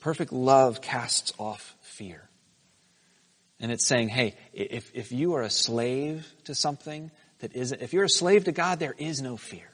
Perfect 0.00 0.32
love 0.32 0.80
casts 0.80 1.32
off 1.38 1.74
fear. 1.80 2.28
And 3.64 3.72
it's 3.72 3.86
saying, 3.86 4.10
hey, 4.10 4.34
if, 4.52 4.90
if 4.92 5.10
you 5.10 5.36
are 5.36 5.40
a 5.40 5.48
slave 5.48 6.30
to 6.44 6.54
something 6.54 7.10
that 7.38 7.56
isn't, 7.56 7.80
if 7.80 7.94
you're 7.94 8.04
a 8.04 8.10
slave 8.10 8.44
to 8.44 8.52
God, 8.52 8.78
there 8.78 8.94
is 8.98 9.22
no 9.22 9.38
fear. 9.38 9.70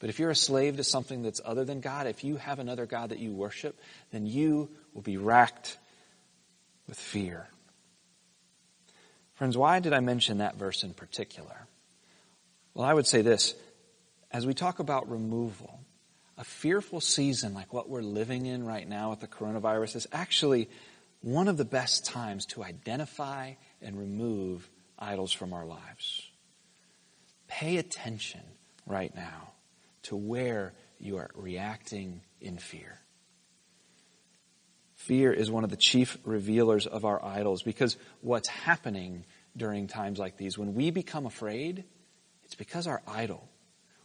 But 0.00 0.10
if 0.10 0.18
you're 0.18 0.30
a 0.32 0.34
slave 0.34 0.78
to 0.78 0.82
something 0.82 1.22
that's 1.22 1.40
other 1.44 1.64
than 1.64 1.78
God, 1.78 2.08
if 2.08 2.24
you 2.24 2.38
have 2.38 2.58
another 2.58 2.86
God 2.86 3.10
that 3.10 3.20
you 3.20 3.30
worship, 3.30 3.78
then 4.10 4.26
you 4.26 4.68
will 4.94 5.02
be 5.02 5.16
racked 5.16 5.78
with 6.88 6.98
fear. 6.98 7.46
Friends, 9.34 9.56
why 9.56 9.78
did 9.78 9.92
I 9.92 10.00
mention 10.00 10.38
that 10.38 10.56
verse 10.56 10.82
in 10.82 10.92
particular? 10.92 11.68
Well, 12.74 12.84
I 12.84 12.94
would 12.94 13.06
say 13.06 13.22
this. 13.22 13.54
As 14.32 14.44
we 14.44 14.54
talk 14.54 14.80
about 14.80 15.08
removal, 15.08 15.78
a 16.36 16.42
fearful 16.42 17.00
season 17.00 17.54
like 17.54 17.72
what 17.72 17.88
we're 17.88 18.02
living 18.02 18.46
in 18.46 18.66
right 18.66 18.88
now 18.88 19.10
with 19.10 19.20
the 19.20 19.28
coronavirus 19.28 19.94
is 19.94 20.08
actually 20.10 20.68
one 21.20 21.48
of 21.48 21.56
the 21.56 21.64
best 21.64 22.04
times 22.04 22.46
to 22.46 22.62
identify 22.62 23.54
and 23.82 23.98
remove 23.98 24.68
idols 24.98 25.32
from 25.32 25.52
our 25.52 25.66
lives. 25.66 26.22
Pay 27.48 27.76
attention 27.78 28.42
right 28.86 29.14
now 29.14 29.52
to 30.04 30.16
where 30.16 30.72
you 30.98 31.16
are 31.16 31.30
reacting 31.34 32.22
in 32.40 32.58
fear. 32.58 33.00
Fear 34.94 35.32
is 35.32 35.50
one 35.50 35.64
of 35.64 35.70
the 35.70 35.76
chief 35.76 36.18
revealers 36.24 36.86
of 36.86 37.04
our 37.04 37.24
idols 37.24 37.62
because 37.62 37.96
what's 38.20 38.48
happening 38.48 39.24
during 39.56 39.86
times 39.86 40.18
like 40.18 40.36
these, 40.36 40.58
when 40.58 40.74
we 40.74 40.90
become 40.90 41.24
afraid, 41.24 41.84
it's 42.44 42.54
because 42.54 42.86
our 42.86 43.02
idol, 43.06 43.48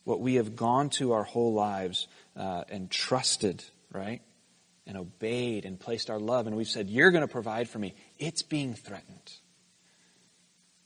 what 0.04 0.20
we 0.20 0.36
have 0.36 0.56
gone 0.56 0.90
to 0.92 1.14
our 1.14 1.24
whole 1.24 1.54
lives 1.54 2.08
uh, 2.36 2.64
and 2.70 2.90
trusted, 2.90 3.64
right? 3.92 4.22
And 4.86 4.98
obeyed 4.98 5.66
and 5.66 5.80
placed 5.80 6.10
our 6.10 6.20
love, 6.20 6.46
and 6.46 6.58
we've 6.58 6.68
said, 6.68 6.90
You're 6.90 7.12
going 7.12 7.22
to 7.22 7.32
provide 7.32 7.70
for 7.70 7.80
me. 7.80 7.96
It's 8.20 8.44
being 8.44 8.74
threatened. 8.74 9.32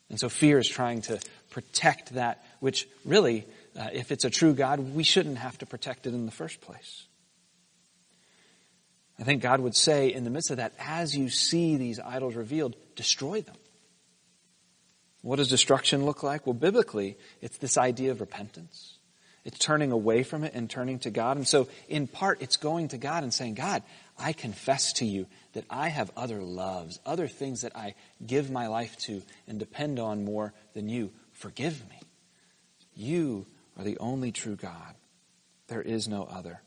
And 0.10 0.20
so 0.20 0.30
fear 0.30 0.60
is 0.60 0.70
trying 0.70 1.02
to 1.04 1.20
protect 1.50 2.14
that, 2.14 2.46
which 2.60 2.88
really, 3.04 3.46
uh, 3.78 3.90
if 3.92 4.12
it's 4.12 4.24
a 4.24 4.30
true 4.30 4.54
God, 4.54 4.80
we 4.80 5.04
shouldn't 5.04 5.38
have 5.38 5.58
to 5.58 5.66
protect 5.66 6.08
it 6.08 6.14
in 6.14 6.26
the 6.26 6.32
first 6.32 6.62
place. 6.62 7.06
I 9.20 9.24
think 9.24 9.42
God 9.42 9.60
would 9.60 9.76
say 9.76 10.14
in 10.14 10.24
the 10.24 10.30
midst 10.30 10.52
of 10.52 10.58
that, 10.58 10.74
as 10.80 11.16
you 11.16 11.30
see 11.30 11.76
these 11.76 12.00
idols 12.00 12.36
revealed, 12.36 12.76
destroy 12.96 13.42
them. 13.42 13.56
What 15.22 15.38
does 15.38 15.50
destruction 15.50 16.06
look 16.06 16.24
like? 16.24 16.46
Well, 16.46 16.54
biblically, 16.54 17.18
it's 17.42 17.58
this 17.58 17.78
idea 17.78 18.12
of 18.12 18.22
repentance. 18.22 18.97
It's 19.48 19.58
turning 19.58 19.94
away 19.94 20.24
from 20.24 20.44
it 20.44 20.54
and 20.56 20.70
turning 20.70 21.00
to 21.00 21.10
God. 21.10 21.38
And 21.38 21.48
so, 21.48 21.70
in 21.88 22.08
part, 22.08 22.42
it's 22.42 22.58
going 22.58 22.90
to 22.90 22.98
God 22.98 23.24
and 23.24 23.34
saying, 23.34 23.54
God, 23.54 23.82
I 24.20 24.34
confess 24.34 24.92
to 24.94 25.06
you 25.06 25.26
that 25.54 25.64
I 25.70 25.88
have 25.88 26.12
other 26.18 26.42
loves, 26.42 27.00
other 27.06 27.30
things 27.30 27.62
that 27.62 27.74
I 27.74 27.96
give 28.26 28.52
my 28.52 28.68
life 28.68 28.98
to 29.06 29.22
and 29.48 29.58
depend 29.58 30.00
on 30.00 30.26
more 30.26 30.54
than 30.74 30.90
you. 30.90 31.12
Forgive 31.32 31.82
me. 31.90 32.02
You 32.94 33.46
are 33.78 33.86
the 33.86 33.98
only 34.00 34.34
true 34.34 34.58
God. 34.58 34.96
There 35.70 35.82
is 35.82 36.10
no 36.10 36.26
other. 36.26 36.60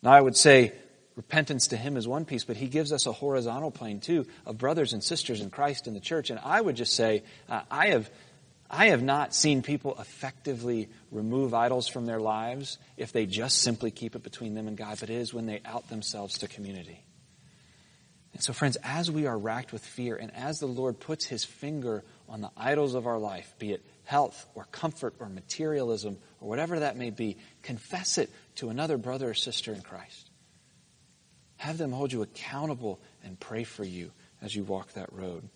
Now, 0.00 0.12
I 0.12 0.20
would 0.20 0.36
say 0.36 0.72
repentance 1.16 1.66
to 1.68 1.76
him 1.76 1.96
is 1.96 2.06
one 2.06 2.24
piece, 2.24 2.44
but 2.44 2.56
he 2.56 2.68
gives 2.68 2.92
us 2.92 3.06
a 3.06 3.12
horizontal 3.12 3.72
plane 3.72 3.98
too 3.98 4.28
of 4.46 4.58
brothers 4.58 4.92
and 4.92 5.02
sisters 5.02 5.40
in 5.40 5.50
Christ 5.50 5.88
in 5.88 5.94
the 5.94 6.00
church. 6.00 6.30
And 6.30 6.38
I 6.44 6.60
would 6.60 6.76
just 6.76 6.92
say, 6.92 7.24
uh, 7.48 7.62
I 7.68 7.88
have, 7.88 8.08
I 8.74 8.86
have 8.86 9.02
not 9.02 9.34
seen 9.34 9.60
people 9.60 10.00
effectively 10.00 10.88
remove 11.10 11.52
idols 11.52 11.88
from 11.88 12.06
their 12.06 12.20
lives 12.20 12.78
if 12.96 13.12
they 13.12 13.26
just 13.26 13.58
simply 13.58 13.90
keep 13.90 14.16
it 14.16 14.22
between 14.22 14.54
them 14.54 14.66
and 14.66 14.78
God, 14.78 14.96
but 14.98 15.10
it 15.10 15.16
is 15.16 15.34
when 15.34 15.44
they 15.44 15.60
out 15.66 15.90
themselves 15.90 16.38
to 16.38 16.48
community. 16.48 17.04
And 18.32 18.42
so, 18.42 18.54
friends, 18.54 18.78
as 18.82 19.10
we 19.10 19.26
are 19.26 19.36
racked 19.36 19.74
with 19.74 19.84
fear 19.84 20.16
and 20.16 20.34
as 20.34 20.58
the 20.58 20.66
Lord 20.66 20.98
puts 20.98 21.26
his 21.26 21.44
finger 21.44 22.02
on 22.30 22.40
the 22.40 22.50
idols 22.56 22.94
of 22.94 23.06
our 23.06 23.18
life, 23.18 23.54
be 23.58 23.72
it 23.72 23.84
health 24.04 24.46
or 24.54 24.64
comfort 24.72 25.14
or 25.20 25.28
materialism 25.28 26.16
or 26.40 26.48
whatever 26.48 26.80
that 26.80 26.96
may 26.96 27.10
be, 27.10 27.36
confess 27.62 28.16
it 28.16 28.30
to 28.56 28.70
another 28.70 28.96
brother 28.96 29.28
or 29.28 29.34
sister 29.34 29.74
in 29.74 29.82
Christ. 29.82 30.30
Have 31.58 31.76
them 31.76 31.92
hold 31.92 32.10
you 32.10 32.22
accountable 32.22 33.00
and 33.22 33.38
pray 33.38 33.64
for 33.64 33.84
you 33.84 34.12
as 34.40 34.56
you 34.56 34.64
walk 34.64 34.94
that 34.94 35.12
road. 35.12 35.46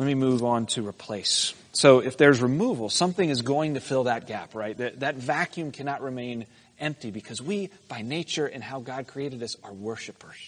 Let 0.00 0.06
me 0.06 0.14
move 0.14 0.42
on 0.42 0.64
to 0.68 0.88
replace. 0.88 1.52
So 1.72 1.98
if 1.98 2.16
there's 2.16 2.40
removal, 2.40 2.88
something 2.88 3.28
is 3.28 3.42
going 3.42 3.74
to 3.74 3.80
fill 3.80 4.04
that 4.04 4.26
gap, 4.26 4.54
right? 4.54 4.74
That, 4.74 5.00
that 5.00 5.16
vacuum 5.16 5.72
cannot 5.72 6.00
remain 6.00 6.46
empty 6.78 7.10
because 7.10 7.42
we, 7.42 7.68
by 7.86 8.00
nature 8.00 8.46
and 8.46 8.64
how 8.64 8.80
God 8.80 9.06
created 9.06 9.42
us, 9.42 9.56
are 9.62 9.74
worshipers. 9.74 10.38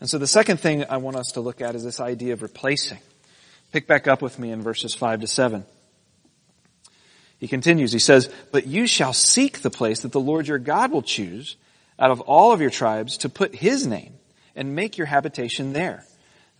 And 0.00 0.08
so 0.08 0.16
the 0.16 0.26
second 0.26 0.60
thing 0.60 0.86
I 0.88 0.96
want 0.96 1.16
us 1.16 1.32
to 1.32 1.42
look 1.42 1.60
at 1.60 1.74
is 1.74 1.84
this 1.84 2.00
idea 2.00 2.32
of 2.32 2.40
replacing. 2.40 3.00
Pick 3.70 3.86
back 3.86 4.08
up 4.08 4.22
with 4.22 4.38
me 4.38 4.50
in 4.50 4.62
verses 4.62 4.94
5 4.94 5.20
to 5.20 5.26
7. 5.26 5.66
He 7.38 7.48
continues, 7.48 7.92
he 7.92 7.98
says, 7.98 8.32
But 8.50 8.66
you 8.66 8.86
shall 8.86 9.12
seek 9.12 9.60
the 9.60 9.68
place 9.68 10.00
that 10.00 10.12
the 10.12 10.18
Lord 10.18 10.48
your 10.48 10.58
God 10.58 10.90
will 10.90 11.02
choose 11.02 11.56
out 11.98 12.10
of 12.10 12.22
all 12.22 12.52
of 12.52 12.62
your 12.62 12.70
tribes 12.70 13.18
to 13.18 13.28
put 13.28 13.54
his 13.54 13.86
name 13.86 14.14
and 14.56 14.74
make 14.74 14.96
your 14.96 15.06
habitation 15.08 15.74
there. 15.74 16.06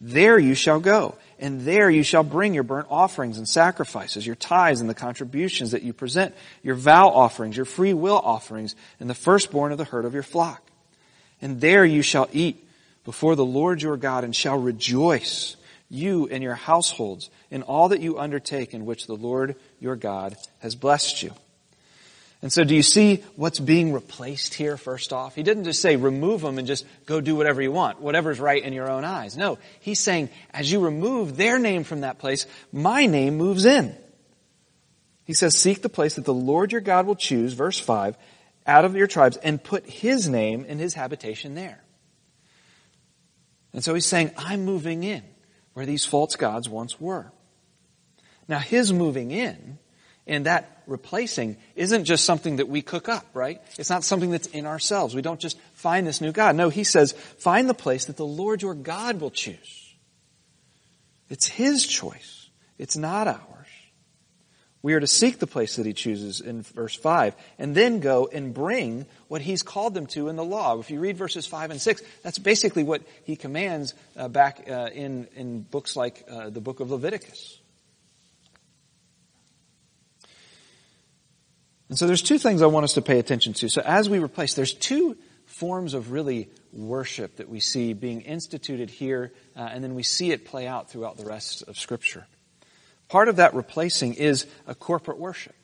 There 0.04 0.36
you 0.36 0.56
shall 0.56 0.80
go, 0.80 1.16
and 1.42 1.62
there 1.62 1.90
you 1.90 2.04
shall 2.04 2.22
bring 2.22 2.54
your 2.54 2.62
burnt 2.62 2.86
offerings 2.88 3.36
and 3.36 3.48
sacrifices, 3.48 4.24
your 4.24 4.36
tithes 4.36 4.80
and 4.80 4.88
the 4.88 4.94
contributions 4.94 5.72
that 5.72 5.82
you 5.82 5.92
present, 5.92 6.36
your 6.62 6.76
vow 6.76 7.08
offerings, 7.08 7.56
your 7.56 7.66
free 7.66 7.92
will 7.92 8.16
offerings, 8.16 8.76
and 9.00 9.10
the 9.10 9.14
firstborn 9.14 9.72
of 9.72 9.78
the 9.78 9.84
herd 9.84 10.04
of 10.04 10.14
your 10.14 10.22
flock. 10.22 10.62
And 11.42 11.60
there 11.60 11.84
you 11.84 12.00
shall 12.00 12.28
eat 12.32 12.64
before 13.04 13.34
the 13.34 13.44
Lord 13.44 13.82
your 13.82 13.96
God 13.96 14.22
and 14.22 14.34
shall 14.34 14.56
rejoice 14.56 15.56
you 15.90 16.28
and 16.28 16.44
your 16.44 16.54
households 16.54 17.28
in 17.50 17.64
all 17.64 17.88
that 17.88 18.00
you 18.00 18.20
undertake 18.20 18.72
in 18.72 18.86
which 18.86 19.08
the 19.08 19.16
Lord 19.16 19.56
your 19.80 19.96
God 19.96 20.36
has 20.60 20.76
blessed 20.76 21.24
you. 21.24 21.32
And 22.42 22.52
so 22.52 22.64
do 22.64 22.74
you 22.74 22.82
see 22.82 23.22
what's 23.36 23.60
being 23.60 23.92
replaced 23.92 24.54
here 24.54 24.76
first 24.76 25.12
off? 25.12 25.36
He 25.36 25.44
didn't 25.44 25.62
just 25.62 25.80
say 25.80 25.94
remove 25.94 26.40
them 26.40 26.58
and 26.58 26.66
just 26.66 26.84
go 27.06 27.20
do 27.20 27.36
whatever 27.36 27.62
you 27.62 27.70
want, 27.70 28.00
whatever's 28.00 28.40
right 28.40 28.62
in 28.62 28.72
your 28.72 28.90
own 28.90 29.04
eyes. 29.04 29.36
No, 29.36 29.58
he's 29.80 30.00
saying 30.00 30.28
as 30.50 30.70
you 30.70 30.80
remove 30.80 31.36
their 31.36 31.60
name 31.60 31.84
from 31.84 32.00
that 32.00 32.18
place, 32.18 32.46
my 32.72 33.06
name 33.06 33.36
moves 33.36 33.64
in. 33.64 33.96
He 35.24 35.34
says 35.34 35.56
seek 35.56 35.82
the 35.82 35.88
place 35.88 36.16
that 36.16 36.24
the 36.24 36.34
Lord 36.34 36.72
your 36.72 36.80
God 36.80 37.06
will 37.06 37.14
choose, 37.14 37.52
verse 37.52 37.78
5, 37.78 38.16
out 38.66 38.84
of 38.84 38.96
your 38.96 39.06
tribes 39.06 39.36
and 39.36 39.62
put 39.62 39.88
his 39.88 40.28
name 40.28 40.64
in 40.64 40.80
his 40.80 40.94
habitation 40.94 41.54
there. 41.54 41.82
And 43.72 43.84
so 43.84 43.94
he's 43.94 44.06
saying, 44.06 44.32
I'm 44.36 44.64
moving 44.64 45.04
in 45.04 45.22
where 45.74 45.86
these 45.86 46.04
false 46.04 46.34
gods 46.34 46.68
once 46.68 47.00
were. 47.00 47.30
Now, 48.48 48.58
his 48.58 48.92
moving 48.92 49.30
in 49.30 49.78
and 50.26 50.46
that 50.46 50.82
replacing 50.86 51.56
isn't 51.74 52.04
just 52.04 52.24
something 52.24 52.56
that 52.56 52.68
we 52.68 52.82
cook 52.82 53.08
up, 53.08 53.26
right? 53.34 53.60
It's 53.78 53.90
not 53.90 54.04
something 54.04 54.30
that's 54.30 54.46
in 54.48 54.66
ourselves. 54.66 55.14
We 55.14 55.22
don't 55.22 55.40
just 55.40 55.58
find 55.74 56.06
this 56.06 56.20
new 56.20 56.32
God. 56.32 56.54
No, 56.54 56.68
he 56.68 56.84
says, 56.84 57.12
find 57.12 57.68
the 57.68 57.74
place 57.74 58.04
that 58.06 58.16
the 58.16 58.26
Lord 58.26 58.62
your 58.62 58.74
God 58.74 59.20
will 59.20 59.30
choose. 59.30 59.94
It's 61.28 61.46
his 61.46 61.86
choice. 61.86 62.50
It's 62.78 62.96
not 62.96 63.26
ours. 63.26 63.38
We 64.82 64.94
are 64.94 65.00
to 65.00 65.06
seek 65.06 65.38
the 65.38 65.46
place 65.46 65.76
that 65.76 65.86
he 65.86 65.92
chooses 65.92 66.40
in 66.40 66.62
verse 66.62 66.96
5 66.96 67.36
and 67.58 67.74
then 67.74 68.00
go 68.00 68.28
and 68.32 68.52
bring 68.52 69.06
what 69.28 69.40
he's 69.40 69.62
called 69.62 69.94
them 69.94 70.06
to 70.08 70.28
in 70.28 70.34
the 70.34 70.44
law. 70.44 70.78
If 70.80 70.90
you 70.90 70.98
read 70.98 71.16
verses 71.16 71.46
5 71.46 71.70
and 71.70 71.80
6, 71.80 72.02
that's 72.22 72.38
basically 72.38 72.82
what 72.82 73.02
he 73.24 73.36
commands 73.36 73.94
uh, 74.16 74.26
back 74.26 74.66
uh, 74.68 74.90
in, 74.92 75.28
in 75.36 75.62
books 75.62 75.94
like 75.94 76.24
uh, 76.28 76.50
the 76.50 76.60
book 76.60 76.80
of 76.80 76.90
Leviticus. 76.90 77.60
And 81.92 81.98
so 81.98 82.06
there's 82.06 82.22
two 82.22 82.38
things 82.38 82.62
I 82.62 82.66
want 82.68 82.84
us 82.84 82.94
to 82.94 83.02
pay 83.02 83.18
attention 83.18 83.52
to. 83.52 83.68
So 83.68 83.82
as 83.82 84.08
we 84.08 84.18
replace, 84.18 84.54
there's 84.54 84.72
two 84.72 85.14
forms 85.44 85.92
of 85.92 86.10
really 86.10 86.48
worship 86.72 87.36
that 87.36 87.50
we 87.50 87.60
see 87.60 87.92
being 87.92 88.22
instituted 88.22 88.88
here, 88.88 89.30
uh, 89.54 89.68
and 89.70 89.84
then 89.84 89.94
we 89.94 90.02
see 90.02 90.30
it 90.30 90.46
play 90.46 90.66
out 90.66 90.88
throughout 90.88 91.18
the 91.18 91.26
rest 91.26 91.64
of 91.68 91.78
Scripture. 91.78 92.26
Part 93.10 93.28
of 93.28 93.36
that 93.36 93.52
replacing 93.52 94.14
is 94.14 94.46
a 94.66 94.74
corporate 94.74 95.18
worship. 95.18 95.54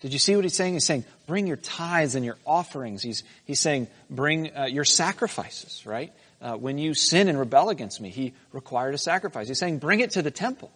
Did 0.00 0.14
you 0.14 0.18
see 0.18 0.34
what 0.34 0.46
he's 0.46 0.56
saying? 0.56 0.72
He's 0.72 0.86
saying, 0.86 1.04
bring 1.26 1.46
your 1.46 1.58
tithes 1.58 2.14
and 2.14 2.24
your 2.24 2.38
offerings. 2.46 3.02
He's, 3.02 3.22
he's 3.44 3.60
saying, 3.60 3.88
bring 4.08 4.56
uh, 4.56 4.64
your 4.64 4.86
sacrifices, 4.86 5.84
right? 5.84 6.10
Uh, 6.40 6.54
when 6.54 6.78
you 6.78 6.94
sin 6.94 7.28
and 7.28 7.38
rebel 7.38 7.68
against 7.68 8.00
me, 8.00 8.08
he 8.08 8.32
required 8.52 8.94
a 8.94 8.98
sacrifice. 8.98 9.48
He's 9.48 9.58
saying, 9.58 9.76
bring 9.76 10.00
it 10.00 10.12
to 10.12 10.22
the 10.22 10.30
temple. 10.30 10.72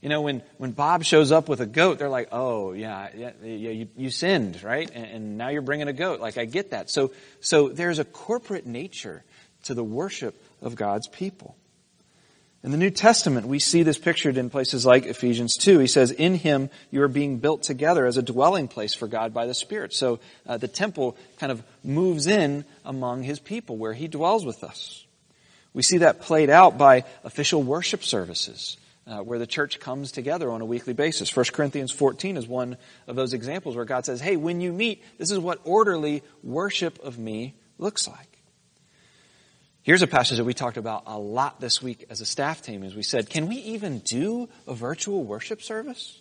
You 0.00 0.08
know, 0.08 0.20
when, 0.20 0.42
when 0.58 0.70
Bob 0.72 1.02
shows 1.02 1.32
up 1.32 1.48
with 1.48 1.60
a 1.60 1.66
goat, 1.66 1.98
they're 1.98 2.08
like, 2.08 2.28
oh, 2.30 2.72
yeah, 2.72 3.08
yeah, 3.16 3.32
yeah 3.42 3.70
you, 3.70 3.88
you 3.96 4.10
sinned, 4.10 4.62
right? 4.62 4.88
And, 4.92 5.04
and 5.04 5.38
now 5.38 5.48
you're 5.48 5.62
bringing 5.62 5.88
a 5.88 5.92
goat. 5.92 6.20
Like, 6.20 6.38
I 6.38 6.44
get 6.44 6.70
that. 6.70 6.88
So, 6.88 7.12
so 7.40 7.68
there's 7.68 7.98
a 7.98 8.04
corporate 8.04 8.64
nature 8.64 9.24
to 9.64 9.74
the 9.74 9.82
worship 9.82 10.40
of 10.62 10.76
God's 10.76 11.08
people. 11.08 11.56
In 12.62 12.72
the 12.72 12.76
New 12.76 12.90
Testament, 12.90 13.46
we 13.46 13.60
see 13.60 13.84
this 13.84 13.98
pictured 13.98 14.36
in 14.36 14.50
places 14.50 14.84
like 14.84 15.06
Ephesians 15.06 15.56
2. 15.56 15.78
He 15.78 15.86
says, 15.86 16.10
in 16.10 16.34
him 16.34 16.70
you 16.90 17.02
are 17.02 17.08
being 17.08 17.38
built 17.38 17.62
together 17.62 18.04
as 18.04 18.16
a 18.16 18.22
dwelling 18.22 18.66
place 18.66 18.94
for 18.94 19.06
God 19.06 19.32
by 19.32 19.46
the 19.46 19.54
Spirit. 19.54 19.92
So 19.92 20.18
uh, 20.46 20.58
the 20.58 20.66
temple 20.66 21.16
kind 21.38 21.52
of 21.52 21.62
moves 21.84 22.26
in 22.26 22.64
among 22.84 23.22
his 23.22 23.38
people 23.38 23.76
where 23.76 23.94
he 23.94 24.08
dwells 24.08 24.44
with 24.44 24.64
us. 24.64 25.04
We 25.72 25.82
see 25.82 25.98
that 25.98 26.20
played 26.20 26.50
out 26.50 26.78
by 26.78 27.04
official 27.22 27.62
worship 27.62 28.02
services. 28.02 28.76
Uh, 29.08 29.22
where 29.22 29.38
the 29.38 29.46
church 29.46 29.80
comes 29.80 30.12
together 30.12 30.50
on 30.50 30.60
a 30.60 30.66
weekly 30.66 30.92
basis. 30.92 31.34
1 31.34 31.46
Corinthians 31.54 31.90
14 31.90 32.36
is 32.36 32.46
one 32.46 32.76
of 33.06 33.16
those 33.16 33.32
examples 33.32 33.74
where 33.74 33.86
God 33.86 34.04
says, 34.04 34.20
hey, 34.20 34.36
when 34.36 34.60
you 34.60 34.70
meet, 34.70 35.02
this 35.16 35.30
is 35.30 35.38
what 35.38 35.60
orderly 35.64 36.22
worship 36.42 36.98
of 37.02 37.18
me 37.18 37.54
looks 37.78 38.06
like. 38.06 38.38
Here's 39.80 40.02
a 40.02 40.06
passage 40.06 40.36
that 40.36 40.44
we 40.44 40.52
talked 40.52 40.76
about 40.76 41.04
a 41.06 41.18
lot 41.18 41.58
this 41.58 41.80
week 41.80 42.04
as 42.10 42.20
a 42.20 42.26
staff 42.26 42.60
team 42.60 42.82
as 42.82 42.94
we 42.94 43.02
said, 43.02 43.30
can 43.30 43.48
we 43.48 43.56
even 43.56 44.00
do 44.00 44.50
a 44.66 44.74
virtual 44.74 45.24
worship 45.24 45.62
service? 45.62 46.20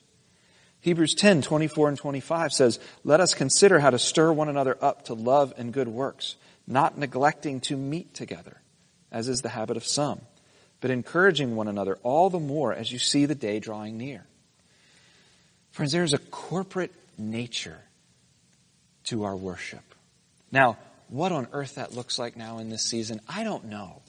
Hebrews 0.79 1.13
10, 1.15 1.41
24 1.41 1.89
and 1.89 1.97
25 1.97 2.53
says, 2.53 2.79
let 3.03 3.19
us 3.19 3.33
consider 3.33 3.79
how 3.79 3.89
to 3.89 3.99
stir 3.99 4.31
one 4.31 4.47
another 4.47 4.77
up 4.81 5.03
to 5.07 5.13
love 5.13 5.53
and 5.57 5.73
good 5.73 5.89
works, 5.89 6.37
not 6.65 6.97
neglecting 6.97 7.59
to 7.59 7.75
meet 7.75 8.13
together, 8.13 8.61
as 9.11 9.27
is 9.27 9.41
the 9.41 9.49
habit 9.49 9.75
of 9.75 9.85
some, 9.85 10.21
but 10.81 10.91
encouraging 10.91 11.55
one 11.55 11.67
another 11.67 11.97
all 12.03 12.29
the 12.29 12.39
more 12.39 12.73
as 12.73 12.91
you 12.91 12.99
see 12.99 13.25
the 13.25 13.35
day 13.35 13.59
drawing 13.59 13.97
near. 13.97 14.25
Friends, 15.71 15.91
there 15.91 16.03
is 16.03 16.13
a 16.13 16.17
corporate 16.17 16.93
nature 17.17 17.79
to 19.05 19.23
our 19.23 19.35
worship. 19.35 19.83
Now, 20.51 20.77
what 21.09 21.31
on 21.31 21.47
earth 21.53 21.75
that 21.75 21.93
looks 21.93 22.19
like 22.19 22.35
now 22.35 22.59
in 22.59 22.69
this 22.69 22.83
season, 22.83 23.21
I 23.27 23.43
don't 23.43 23.65
know. 23.65 24.01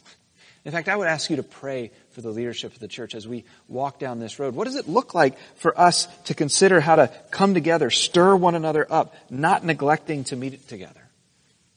In 0.64 0.72
fact, 0.72 0.88
I 0.88 0.96
would 0.96 1.06
ask 1.06 1.30
you 1.30 1.36
to 1.36 1.42
pray 1.42 1.92
for 2.10 2.20
the 2.20 2.30
leadership 2.30 2.74
of 2.74 2.78
the 2.78 2.88
church 2.88 3.14
as 3.14 3.26
we 3.26 3.44
walk 3.68 3.98
down 3.98 4.18
this 4.18 4.38
road. 4.38 4.54
What 4.54 4.64
does 4.64 4.76
it 4.76 4.88
look 4.88 5.14
like 5.14 5.38
for 5.56 5.78
us 5.78 6.08
to 6.24 6.34
consider 6.34 6.80
how 6.80 6.96
to 6.96 7.12
come 7.30 7.54
together, 7.54 7.90
stir 7.90 8.36
one 8.36 8.54
another 8.54 8.86
up, 8.90 9.14
not 9.30 9.64
neglecting 9.64 10.24
to 10.24 10.36
meet 10.36 10.68
together? 10.68 11.07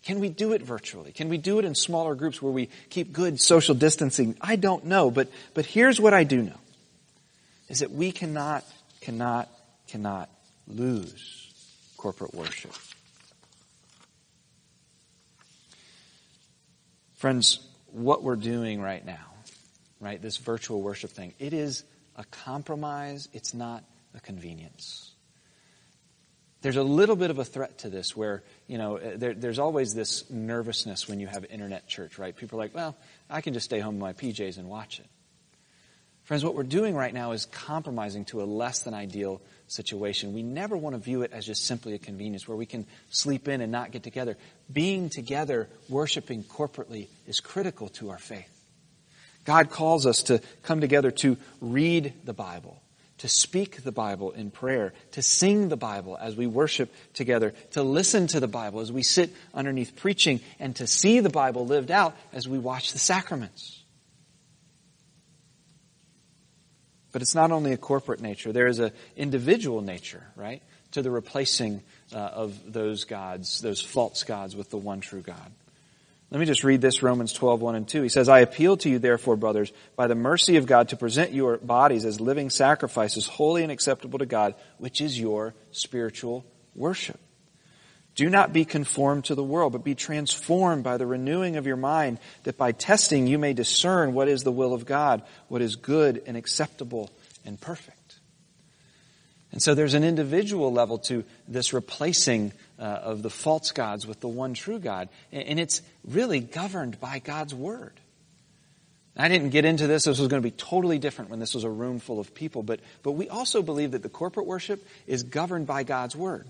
Can 0.03 0.20
we 0.20 0.29
do 0.29 0.53
it 0.53 0.62
virtually? 0.63 1.12
Can 1.12 1.29
we 1.29 1.38
do 1.38 1.60
it 1.60 1.65
in 1.65 1.75
smaller 1.75 2.15
groups 2.15 2.41
where 2.41 2.51
we 2.51 2.70
keep 2.89 3.13
good 3.13 3.39
social 3.39 3.75
distancing? 3.75 4.36
I 4.41 4.55
don't 4.55 4.86
know, 4.86 5.12
but, 5.12 5.29
but 5.53 5.65
here's 5.65 6.01
what 6.01 6.13
I 6.13 6.24
do 6.24 6.41
know. 6.41 6.58
Is 7.70 7.79
that 7.79 7.91
we 7.91 8.12
cannot, 8.12 8.65
cannot, 9.01 9.48
cannot 9.88 10.29
lose 10.67 11.93
corporate 11.98 12.34
worship. 12.34 12.74
Friends, 17.15 17.60
what 17.91 18.24
we're 18.24 18.36
doing 18.36 18.81
right 18.81 19.05
now, 19.05 19.27
right, 20.00 20.20
this 20.20 20.38
virtual 20.38 20.81
worship 20.81 21.12
thing, 21.12 21.34
it 21.38 21.53
is 21.53 21.84
a 22.15 22.24
compromise. 22.25 23.29
It's 23.34 23.53
not 23.53 23.84
a 24.15 24.20
convenience. 24.20 25.12
There's 26.62 26.77
a 26.77 26.84
little 26.84 27.15
bit 27.15 27.29
of 27.29 27.39
a 27.39 27.46
threat 27.46 27.79
to 27.79 27.89
this 27.89 28.15
where, 28.15 28.43
you 28.72 28.78
know, 28.78 28.96
eh, 28.96 29.18
there, 29.18 29.34
there's 29.34 29.60
always 29.60 29.94
this 29.94 30.30
nervousness 30.30 31.10
when 31.10 31.20
you 31.20 31.28
have 31.28 31.44
internet 31.44 31.90
church, 31.90 32.18
right? 32.18 32.34
People 32.34 32.58
are 32.58 32.63
like, 32.63 32.74
well, 32.74 32.96
I 33.30 33.42
can 33.42 33.54
just 33.54 33.66
stay 33.66 33.82
home 33.82 33.96
in 33.96 34.00
my 34.00 34.13
PJs 34.13 34.58
and 34.58 34.70
watch 34.70 35.01
it. 35.01 35.08
Friends, 36.24 36.46
what 36.46 36.56
we're 36.56 36.63
doing 36.63 36.96
right 36.96 37.13
now 37.13 37.34
is 37.34 37.48
compromising 37.48 38.24
to 38.25 38.42
a 38.42 38.46
less 38.46 38.84
than 38.84 38.94
ideal 38.94 39.42
situation. 39.68 40.32
We 40.32 40.42
never 40.42 40.78
want 40.78 40.96
to 40.96 41.01
view 41.01 41.24
it 41.24 41.34
as 41.34 41.46
just 41.46 41.66
simply 41.66 41.96
a 41.96 41.98
convenience 41.98 42.48
where 42.48 42.56
we 42.56 42.66
can 42.66 42.86
sleep 43.10 43.50
in 43.50 43.60
and 43.60 43.74
not 43.74 43.92
get 43.92 44.04
together. 44.04 44.38
Being 44.72 45.10
together, 45.10 45.68
worshiping 45.90 46.46
corporately 46.46 47.10
is 47.28 47.42
critical 47.42 47.90
to 47.90 48.12
our 48.12 48.20
faith. 48.20 48.58
God 49.44 49.70
calls 49.70 50.06
us 50.06 50.24
to 50.24 50.40
come 50.63 50.80
together 50.80 51.12
to 51.12 51.36
read 51.60 52.13
the 52.24 52.34
Bible, 52.34 52.82
to 53.22 53.30
speak 53.30 53.84
the 53.84 53.92
Bible 53.92 54.32
in 54.32 54.50
prayer, 54.50 54.94
to 55.12 55.22
sing 55.22 55.69
the 55.69 55.78
Bible 55.78 56.17
as 56.19 56.36
we 56.36 56.48
worship 56.48 56.91
together, 57.13 57.54
to 57.69 57.84
listen 57.84 58.26
to 58.26 58.39
the 58.39 58.48
Bible 58.48 58.80
as 58.80 58.91
we 58.91 59.04
sit 59.04 59.30
underneath 59.54 59.95
preaching, 59.95 60.41
and 60.60 60.76
to 60.78 60.88
see 60.88 61.19
the 61.19 61.30
Bible 61.30 61.67
lived 61.67 61.91
out 61.91 62.17
as 62.34 62.48
we 62.48 62.58
watch 62.58 62.93
the 62.93 63.00
sacraments. 63.00 63.84
But 67.12 67.22
it's 67.22 67.36
not 67.36 67.52
only 67.52 67.74
a 67.74 67.78
corporate 67.78 68.22
nature, 68.22 68.52
there 68.52 68.65
is 68.65 68.80
an 68.80 68.91
individual 69.15 69.82
nature, 69.82 70.24
right, 70.36 70.63
to 70.93 71.04
the 71.04 71.12
replacing 71.12 71.84
uh, 72.12 72.17
of 72.17 72.74
those 72.74 73.04
gods, 73.04 73.62
those 73.62 73.82
false 73.82 74.24
gods 74.24 74.56
with 74.56 74.72
the 74.72 74.78
one 74.78 75.00
true 75.00 75.22
God. 75.22 75.52
Let 76.32 76.39
me 76.39 76.46
just 76.46 76.63
read 76.63 76.80
this 76.80 77.04
Romans 77.04 77.34
12, 77.34 77.62
1 77.62 77.76
and 77.76 77.88
2. 77.88 78.04
He 78.04 78.10
says, 78.10 78.30
I 78.30 78.39
appeal 78.39 78.78
to 78.78 78.89
you 78.89 79.00
therefore, 79.00 79.36
brothers, 79.36 79.74
by 79.98 80.08
the 80.08 80.15
mercy 80.15 80.56
of 80.56 80.65
God, 80.65 80.89
to 80.89 80.96
present 80.96 81.34
your 81.34 81.58
bodies 81.58 82.06
as 82.06 82.22
living 82.22 82.50
sacrifices, 82.50 83.28
holy 83.28 83.63
and 83.63 83.72
acceptable 83.72 84.17
to 84.20 84.26
God, 84.26 84.56
which 84.78 85.02
is 85.02 85.20
your 85.20 85.54
spiritual 85.72 86.46
worship. 86.74 87.20
Do 88.15 88.30
not 88.30 88.54
be 88.54 88.63
conformed 88.63 89.26
to 89.26 89.36
the 89.36 89.44
world, 89.44 89.74
but 89.74 89.84
be 89.84 89.96
transformed 89.96 90.86
by 90.86 90.96
the 90.96 91.06
renewing 91.06 91.58
of 91.58 91.67
your 91.67 91.76
mind, 91.76 92.17
that 92.44 92.58
by 92.58 92.72
testing 92.72 93.28
you 93.28 93.38
may 93.38 93.52
discern 93.52 94.13
what 94.13 94.30
is 94.30 94.44
the 94.44 94.52
will 94.54 94.74
of 94.74 94.86
God, 94.86 95.24
what 95.50 95.62
is 95.62 95.76
good 95.76 96.24
and 96.26 96.38
acceptable 96.38 97.10
and 97.46 97.60
perfect. 97.60 98.01
And 99.52 99.62
so 99.62 99.76
there's 99.76 99.94
an 99.94 100.04
individual 100.04 100.72
level 100.72 100.98
to 101.00 101.26
this 101.48 101.74
replacing 101.74 102.54
uh, 102.80 102.84
of 102.84 103.22
the 103.22 103.30
false 103.30 103.72
gods 103.72 104.08
with 104.08 104.22
the 104.22 104.28
one 104.28 104.54
true 104.54 104.80
God. 104.80 105.10
And 105.32 105.60
it's 105.60 105.82
really 106.06 106.40
governed 106.40 107.00
by 107.00 107.20
God's 107.20 107.54
Word. 107.54 107.94
I 109.18 109.28
didn't 109.28 109.50
get 109.50 109.66
into 109.66 109.88
this. 109.88 110.06
This 110.06 110.20
was 110.20 110.30
going 110.30 110.42
to 110.42 110.48
be 110.48 110.56
totally 110.56 110.98
different 110.98 111.30
when 111.30 111.40
this 111.40 111.54
was 111.54 111.66
a 111.66 111.70
room 111.70 112.00
full 112.00 112.20
of 112.20 112.34
people. 112.34 112.64
But, 112.64 112.80
but 113.04 113.12
we 113.12 113.28
also 113.28 113.62
believe 113.62 113.92
that 113.92 114.04
the 114.04 114.10
corporate 114.10 114.46
worship 114.46 114.86
is 115.06 115.24
governed 115.24 115.68
by 115.68 115.84
God's 115.84 116.16
Word. 116.16 116.48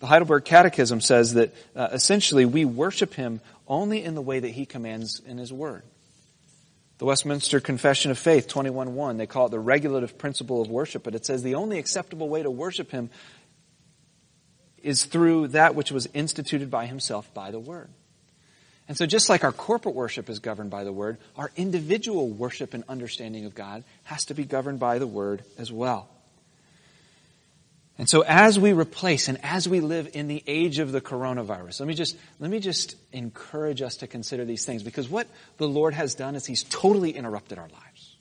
The 0.00 0.06
Heidelberg 0.06 0.44
Catechism 0.44 1.02
says 1.02 1.34
that 1.34 1.54
uh, 1.76 1.88
essentially 1.92 2.46
we 2.46 2.64
worship 2.64 3.12
Him 3.12 3.40
only 3.68 4.02
in 4.02 4.14
the 4.14 4.22
way 4.22 4.40
that 4.40 4.48
He 4.48 4.64
commands 4.64 5.20
in 5.26 5.36
His 5.36 5.52
Word. 5.52 5.82
The 6.98 7.04
Westminster 7.04 7.58
Confession 7.58 8.10
of 8.10 8.18
Faith 8.18 8.48
21.1, 8.48 9.18
they 9.18 9.26
call 9.26 9.46
it 9.46 9.50
the 9.50 9.58
regulative 9.58 10.16
principle 10.16 10.62
of 10.62 10.68
worship, 10.68 11.02
but 11.02 11.14
it 11.14 11.26
says 11.26 11.42
the 11.42 11.56
only 11.56 11.78
acceptable 11.78 12.28
way 12.28 12.42
to 12.42 12.50
worship 12.50 12.90
Him 12.92 13.10
is 14.82 15.04
through 15.04 15.48
that 15.48 15.74
which 15.74 15.90
was 15.90 16.08
instituted 16.14 16.70
by 16.70 16.86
Himself 16.86 17.32
by 17.34 17.50
the 17.50 17.58
Word. 17.58 17.90
And 18.86 18.96
so 18.96 19.06
just 19.06 19.28
like 19.28 19.42
our 19.42 19.52
corporate 19.52 19.94
worship 19.94 20.28
is 20.28 20.38
governed 20.38 20.70
by 20.70 20.84
the 20.84 20.92
Word, 20.92 21.18
our 21.36 21.50
individual 21.56 22.28
worship 22.28 22.74
and 22.74 22.84
understanding 22.88 23.44
of 23.44 23.54
God 23.54 23.82
has 24.04 24.26
to 24.26 24.34
be 24.34 24.44
governed 24.44 24.78
by 24.78 24.98
the 24.98 25.06
Word 25.06 25.42
as 25.58 25.72
well. 25.72 26.13
And 27.96 28.08
so 28.08 28.22
as 28.22 28.58
we 28.58 28.72
replace 28.72 29.28
and 29.28 29.38
as 29.44 29.68
we 29.68 29.80
live 29.80 30.10
in 30.14 30.26
the 30.26 30.42
age 30.46 30.80
of 30.80 30.90
the 30.90 31.00
coronavirus, 31.00 31.80
let 31.80 31.86
me 31.86 31.94
just, 31.94 32.16
let 32.40 32.50
me 32.50 32.58
just 32.58 32.96
encourage 33.12 33.82
us 33.82 33.98
to 33.98 34.08
consider 34.08 34.44
these 34.44 34.64
things 34.64 34.82
because 34.82 35.08
what 35.08 35.28
the 35.58 35.68
Lord 35.68 35.94
has 35.94 36.14
done 36.16 36.34
is 36.34 36.44
He's 36.44 36.64
totally 36.64 37.12
interrupted 37.12 37.58
our 37.58 37.68
lives. 37.68 38.16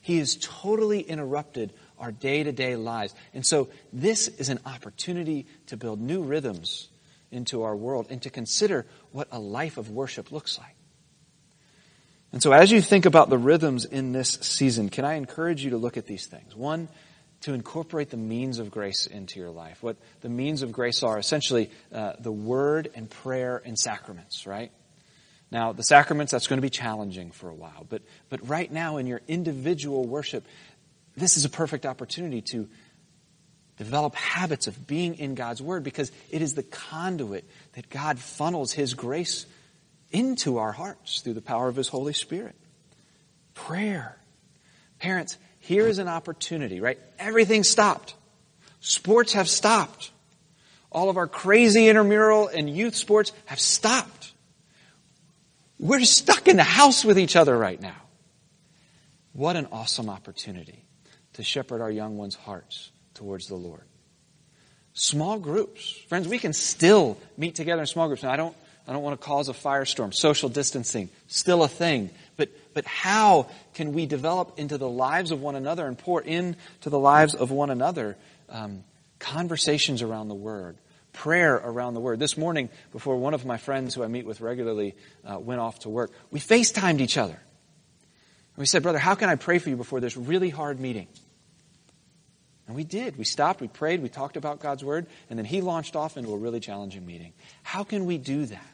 He 0.00 0.18
has 0.18 0.36
totally 0.40 1.00
interrupted 1.00 1.72
our 1.98 2.10
day 2.10 2.42
to 2.42 2.52
day 2.52 2.74
lives. 2.74 3.14
And 3.32 3.46
so 3.46 3.68
this 3.92 4.26
is 4.28 4.48
an 4.48 4.58
opportunity 4.66 5.46
to 5.68 5.76
build 5.76 6.00
new 6.00 6.22
rhythms 6.22 6.88
into 7.30 7.62
our 7.62 7.76
world 7.76 8.08
and 8.10 8.20
to 8.22 8.30
consider 8.30 8.86
what 9.12 9.28
a 9.30 9.38
life 9.38 9.78
of 9.78 9.90
worship 9.90 10.32
looks 10.32 10.58
like. 10.58 10.74
And 12.32 12.42
so 12.42 12.52
as 12.52 12.72
you 12.72 12.82
think 12.82 13.06
about 13.06 13.30
the 13.30 13.38
rhythms 13.38 13.84
in 13.84 14.10
this 14.10 14.30
season, 14.40 14.88
can 14.88 15.04
I 15.04 15.14
encourage 15.14 15.62
you 15.64 15.70
to 15.70 15.76
look 15.78 15.96
at 15.96 16.06
these 16.06 16.26
things? 16.26 16.56
One, 16.56 16.88
to 17.44 17.52
incorporate 17.52 18.08
the 18.08 18.16
means 18.16 18.58
of 18.58 18.70
grace 18.70 19.06
into 19.06 19.38
your 19.38 19.50
life. 19.50 19.82
What 19.82 19.98
the 20.22 20.30
means 20.30 20.62
of 20.62 20.72
grace 20.72 21.02
are 21.02 21.18
essentially 21.18 21.70
uh, 21.92 22.14
the 22.18 22.32
word 22.32 22.90
and 22.94 23.08
prayer 23.08 23.60
and 23.62 23.78
sacraments, 23.78 24.46
right? 24.46 24.72
Now, 25.50 25.72
the 25.72 25.82
sacraments, 25.82 26.32
that's 26.32 26.46
going 26.46 26.56
to 26.56 26.62
be 26.62 26.70
challenging 26.70 27.32
for 27.32 27.50
a 27.50 27.54
while, 27.54 27.86
but, 27.86 28.00
but 28.30 28.48
right 28.48 28.72
now 28.72 28.96
in 28.96 29.06
your 29.06 29.20
individual 29.28 30.06
worship, 30.06 30.46
this 31.18 31.36
is 31.36 31.44
a 31.44 31.50
perfect 31.50 31.84
opportunity 31.84 32.40
to 32.52 32.66
develop 33.76 34.14
habits 34.14 34.66
of 34.66 34.86
being 34.86 35.16
in 35.16 35.34
God's 35.34 35.60
Word 35.60 35.84
because 35.84 36.10
it 36.30 36.40
is 36.40 36.54
the 36.54 36.62
conduit 36.62 37.44
that 37.74 37.90
God 37.90 38.18
funnels 38.18 38.72
His 38.72 38.94
grace 38.94 39.44
into 40.10 40.56
our 40.56 40.72
hearts 40.72 41.20
through 41.20 41.34
the 41.34 41.42
power 41.42 41.68
of 41.68 41.76
His 41.76 41.88
Holy 41.88 42.14
Spirit. 42.14 42.56
Prayer. 43.52 44.16
Parents, 44.98 45.36
here 45.64 45.86
is 45.86 45.98
an 45.98 46.08
opportunity, 46.08 46.80
right? 46.80 46.98
Everything 47.18 47.64
stopped. 47.64 48.14
Sports 48.80 49.32
have 49.32 49.48
stopped. 49.48 50.10
All 50.92 51.08
of 51.08 51.16
our 51.16 51.26
crazy 51.26 51.88
intramural 51.88 52.48
and 52.48 52.68
youth 52.68 52.94
sports 52.94 53.32
have 53.46 53.58
stopped. 53.58 54.32
We're 55.78 56.04
stuck 56.04 56.48
in 56.48 56.56
the 56.56 56.62
house 56.62 57.02
with 57.02 57.18
each 57.18 57.34
other 57.34 57.56
right 57.56 57.80
now. 57.80 57.96
What 59.32 59.56
an 59.56 59.66
awesome 59.72 60.10
opportunity 60.10 60.84
to 61.32 61.42
shepherd 61.42 61.80
our 61.80 61.90
young 61.90 62.18
ones' 62.18 62.34
hearts 62.34 62.92
towards 63.14 63.48
the 63.48 63.56
Lord. 63.56 63.84
Small 64.92 65.38
groups. 65.38 65.90
Friends, 66.08 66.28
we 66.28 66.38
can 66.38 66.52
still 66.52 67.16
meet 67.38 67.54
together 67.54 67.80
in 67.80 67.86
small 67.86 68.06
groups. 68.06 68.22
Now, 68.22 68.32
I 68.32 68.36
don't, 68.36 68.54
I 68.86 68.92
don't 68.92 69.02
want 69.02 69.18
to 69.18 69.26
cause 69.26 69.48
a 69.48 69.54
firestorm. 69.54 70.12
Social 70.12 70.50
distancing, 70.50 71.08
still 71.26 71.62
a 71.62 71.68
thing. 71.68 72.10
But, 72.36 72.50
but 72.74 72.84
how 72.84 73.48
can 73.74 73.92
we 73.92 74.04
develop 74.04 74.58
into 74.58 74.76
the 74.76 74.88
lives 74.88 75.30
of 75.30 75.40
one 75.40 75.54
another 75.54 75.86
and 75.86 75.96
pour 75.96 76.20
into 76.20 76.90
the 76.90 76.98
lives 76.98 77.34
of 77.34 77.50
one 77.50 77.70
another 77.70 78.16
um, 78.48 78.84
conversations 79.18 80.02
around 80.02 80.28
the 80.28 80.34
Word, 80.34 80.76
prayer 81.12 81.54
around 81.54 81.94
the 81.94 82.00
Word? 82.00 82.18
This 82.18 82.36
morning, 82.36 82.68
before 82.92 83.16
one 83.16 83.32
of 83.32 83.46
my 83.46 83.56
friends 83.56 83.94
who 83.94 84.02
I 84.02 84.08
meet 84.08 84.26
with 84.26 84.40
regularly 84.40 84.96
uh, 85.24 85.38
went 85.38 85.60
off 85.60 85.78
to 85.80 85.88
work, 85.88 86.10
we 86.30 86.40
FaceTimed 86.40 87.00
each 87.00 87.16
other. 87.16 87.32
And 87.32 88.60
we 88.60 88.66
said, 88.66 88.82
Brother, 88.82 88.98
how 88.98 89.14
can 89.14 89.28
I 89.28 89.36
pray 89.36 89.58
for 89.58 89.70
you 89.70 89.76
before 89.76 90.00
this 90.00 90.16
really 90.16 90.50
hard 90.50 90.80
meeting? 90.80 91.06
And 92.66 92.74
we 92.74 92.84
did. 92.84 93.16
We 93.16 93.24
stopped, 93.24 93.60
we 93.60 93.68
prayed, 93.68 94.02
we 94.02 94.08
talked 94.08 94.36
about 94.36 94.60
God's 94.60 94.82
Word, 94.82 95.06
and 95.28 95.38
then 95.38 95.46
he 95.46 95.60
launched 95.60 95.96
off 95.96 96.16
into 96.16 96.32
a 96.32 96.36
really 96.36 96.60
challenging 96.60 97.06
meeting. 97.06 97.34
How 97.62 97.84
can 97.84 98.06
we 98.06 98.18
do 98.18 98.46
that 98.46 98.66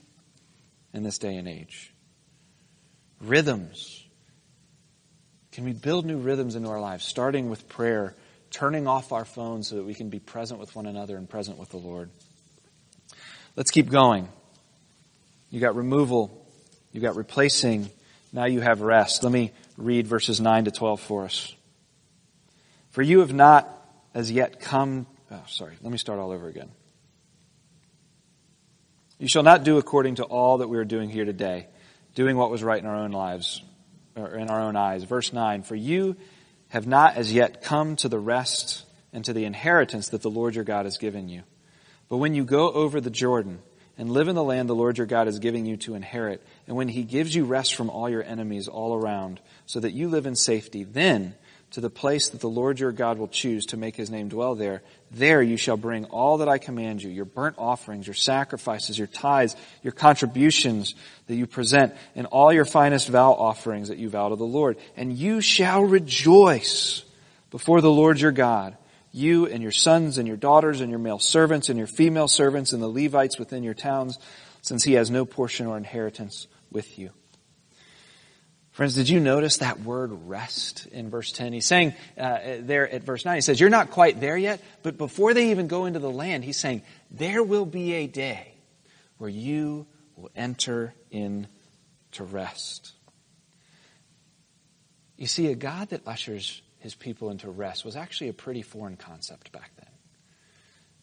in 0.92 1.02
this 1.02 1.18
day 1.18 1.36
and 1.36 1.48
age? 1.48 1.92
Rhythms. 3.20 4.04
Can 5.52 5.64
we 5.64 5.72
build 5.72 6.06
new 6.06 6.18
rhythms 6.18 6.54
into 6.54 6.68
our 6.68 6.80
lives, 6.80 7.04
starting 7.04 7.50
with 7.50 7.68
prayer, 7.68 8.14
turning 8.50 8.86
off 8.86 9.12
our 9.12 9.24
phones 9.24 9.68
so 9.68 9.76
that 9.76 9.84
we 9.84 9.94
can 9.94 10.08
be 10.08 10.18
present 10.18 10.60
with 10.60 10.74
one 10.74 10.86
another 10.86 11.16
and 11.16 11.28
present 11.28 11.58
with 11.58 11.70
the 11.70 11.76
Lord? 11.76 12.10
Let's 13.56 13.70
keep 13.70 13.90
going. 13.90 14.28
You 15.50 15.60
got 15.60 15.74
removal, 15.74 16.46
you 16.92 17.00
got 17.00 17.16
replacing, 17.16 17.90
now 18.32 18.44
you 18.44 18.60
have 18.60 18.80
rest. 18.80 19.22
Let 19.24 19.32
me 19.32 19.52
read 19.76 20.06
verses 20.06 20.40
9 20.40 20.66
to 20.66 20.70
12 20.70 21.00
for 21.00 21.24
us. 21.24 21.54
For 22.90 23.02
you 23.02 23.20
have 23.20 23.32
not 23.32 23.68
as 24.14 24.30
yet 24.30 24.60
come, 24.60 25.06
oh, 25.30 25.42
sorry, 25.48 25.74
let 25.82 25.90
me 25.90 25.98
start 25.98 26.18
all 26.18 26.30
over 26.30 26.48
again. 26.48 26.70
You 29.18 29.28
shall 29.28 29.42
not 29.42 29.64
do 29.64 29.78
according 29.78 30.16
to 30.16 30.24
all 30.24 30.58
that 30.58 30.68
we 30.68 30.78
are 30.78 30.84
doing 30.84 31.10
here 31.10 31.24
today, 31.24 31.66
doing 32.14 32.36
what 32.36 32.50
was 32.50 32.62
right 32.62 32.82
in 32.82 32.88
our 32.88 32.96
own 32.96 33.12
lives, 33.12 33.62
or 34.16 34.34
in 34.36 34.50
our 34.50 34.60
own 34.60 34.76
eyes. 34.76 35.04
Verse 35.04 35.32
9, 35.32 35.62
for 35.62 35.74
you 35.74 36.16
have 36.68 36.86
not 36.86 37.16
as 37.16 37.32
yet 37.32 37.62
come 37.62 37.96
to 37.96 38.08
the 38.08 38.18
rest 38.18 38.84
and 39.12 39.24
to 39.24 39.32
the 39.32 39.44
inheritance 39.44 40.08
that 40.08 40.22
the 40.22 40.30
Lord 40.30 40.54
your 40.54 40.64
God 40.64 40.86
has 40.86 40.98
given 40.98 41.28
you. 41.28 41.42
But 42.08 42.18
when 42.18 42.34
you 42.34 42.44
go 42.44 42.70
over 42.72 43.00
the 43.00 43.10
Jordan 43.10 43.60
and 43.98 44.10
live 44.10 44.28
in 44.28 44.34
the 44.34 44.42
land 44.42 44.68
the 44.68 44.74
Lord 44.74 44.98
your 44.98 45.06
God 45.06 45.28
is 45.28 45.38
giving 45.38 45.66
you 45.66 45.76
to 45.78 45.94
inherit, 45.94 46.44
and 46.66 46.76
when 46.76 46.88
he 46.88 47.02
gives 47.02 47.34
you 47.34 47.44
rest 47.44 47.74
from 47.74 47.90
all 47.90 48.08
your 48.08 48.22
enemies 48.22 48.68
all 48.68 48.94
around, 48.94 49.40
so 49.66 49.80
that 49.80 49.92
you 49.92 50.08
live 50.08 50.26
in 50.26 50.36
safety, 50.36 50.84
then 50.84 51.34
to 51.72 51.80
the 51.80 51.90
place 51.90 52.30
that 52.30 52.40
the 52.40 52.48
Lord 52.48 52.80
your 52.80 52.90
God 52.90 53.18
will 53.18 53.28
choose 53.28 53.66
to 53.66 53.76
make 53.76 53.94
his 53.94 54.10
name 54.10 54.28
dwell 54.28 54.54
there, 54.54 54.82
there 55.10 55.42
you 55.42 55.56
shall 55.56 55.76
bring 55.76 56.04
all 56.06 56.38
that 56.38 56.48
I 56.48 56.58
command 56.58 57.02
you, 57.02 57.10
your 57.10 57.24
burnt 57.24 57.56
offerings, 57.58 58.06
your 58.06 58.14
sacrifices, 58.14 58.98
your 58.98 59.06
tithes, 59.06 59.54
your 59.82 59.92
contributions 59.92 60.94
that 61.26 61.36
you 61.36 61.46
present, 61.46 61.94
and 62.16 62.26
all 62.26 62.52
your 62.52 62.64
finest 62.64 63.08
vow 63.08 63.32
offerings 63.32 63.88
that 63.88 63.98
you 63.98 64.10
vow 64.10 64.30
to 64.30 64.36
the 64.36 64.44
Lord. 64.44 64.78
And 64.96 65.12
you 65.12 65.40
shall 65.40 65.82
rejoice 65.82 67.04
before 67.50 67.80
the 67.80 67.90
Lord 67.90 68.20
your 68.20 68.32
God, 68.32 68.76
you 69.12 69.46
and 69.46 69.62
your 69.62 69.72
sons 69.72 70.18
and 70.18 70.26
your 70.26 70.36
daughters 70.36 70.80
and 70.80 70.90
your 70.90 70.98
male 70.98 71.18
servants 71.18 71.68
and 71.68 71.78
your 71.78 71.88
female 71.88 72.28
servants 72.28 72.72
and 72.72 72.82
the 72.82 72.88
Levites 72.88 73.38
within 73.38 73.62
your 73.62 73.74
towns, 73.74 74.18
since 74.62 74.84
he 74.84 74.94
has 74.94 75.10
no 75.10 75.24
portion 75.24 75.66
or 75.66 75.76
inheritance 75.76 76.46
with 76.70 76.98
you. 76.98 77.10
Friends, 78.80 78.94
did 78.94 79.10
you 79.10 79.20
notice 79.20 79.58
that 79.58 79.80
word 79.80 80.10
rest 80.26 80.86
in 80.86 81.10
verse 81.10 81.32
10? 81.32 81.52
He's 81.52 81.66
saying 81.66 81.92
uh, 82.16 82.38
there 82.60 82.90
at 82.90 83.02
verse 83.02 83.26
9, 83.26 83.34
he 83.34 83.42
says, 83.42 83.60
You're 83.60 83.68
not 83.68 83.90
quite 83.90 84.22
there 84.22 84.38
yet, 84.38 84.62
but 84.82 84.96
before 84.96 85.34
they 85.34 85.50
even 85.50 85.66
go 85.66 85.84
into 85.84 85.98
the 85.98 86.08
land, 86.08 86.44
he's 86.44 86.56
saying, 86.56 86.80
There 87.10 87.42
will 87.42 87.66
be 87.66 87.92
a 87.92 88.06
day 88.06 88.54
where 89.18 89.28
you 89.28 89.86
will 90.16 90.30
enter 90.34 90.94
in 91.10 91.46
to 92.12 92.24
rest. 92.24 92.92
You 95.18 95.26
see, 95.26 95.48
a 95.48 95.54
God 95.54 95.90
that 95.90 96.06
ushers 96.06 96.62
his 96.78 96.94
people 96.94 97.28
into 97.28 97.50
rest 97.50 97.84
was 97.84 97.96
actually 97.96 98.28
a 98.28 98.32
pretty 98.32 98.62
foreign 98.62 98.96
concept 98.96 99.52
back 99.52 99.72
then. 99.76 99.90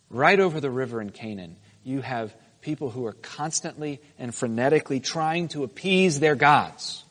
Right 0.09 0.39
over 0.39 0.59
the 0.59 0.71
river 0.71 0.99
in 0.99 1.11
Canaan, 1.11 1.57
you 1.83 2.01
have 2.01 2.35
people 2.61 2.89
who 2.89 3.05
are 3.05 3.13
constantly 3.13 4.01
and 4.17 4.31
frenetically 4.31 5.03
trying 5.03 5.49
to 5.49 5.63
appease 5.63 6.19
their 6.19 6.33
gods. 6.33 7.03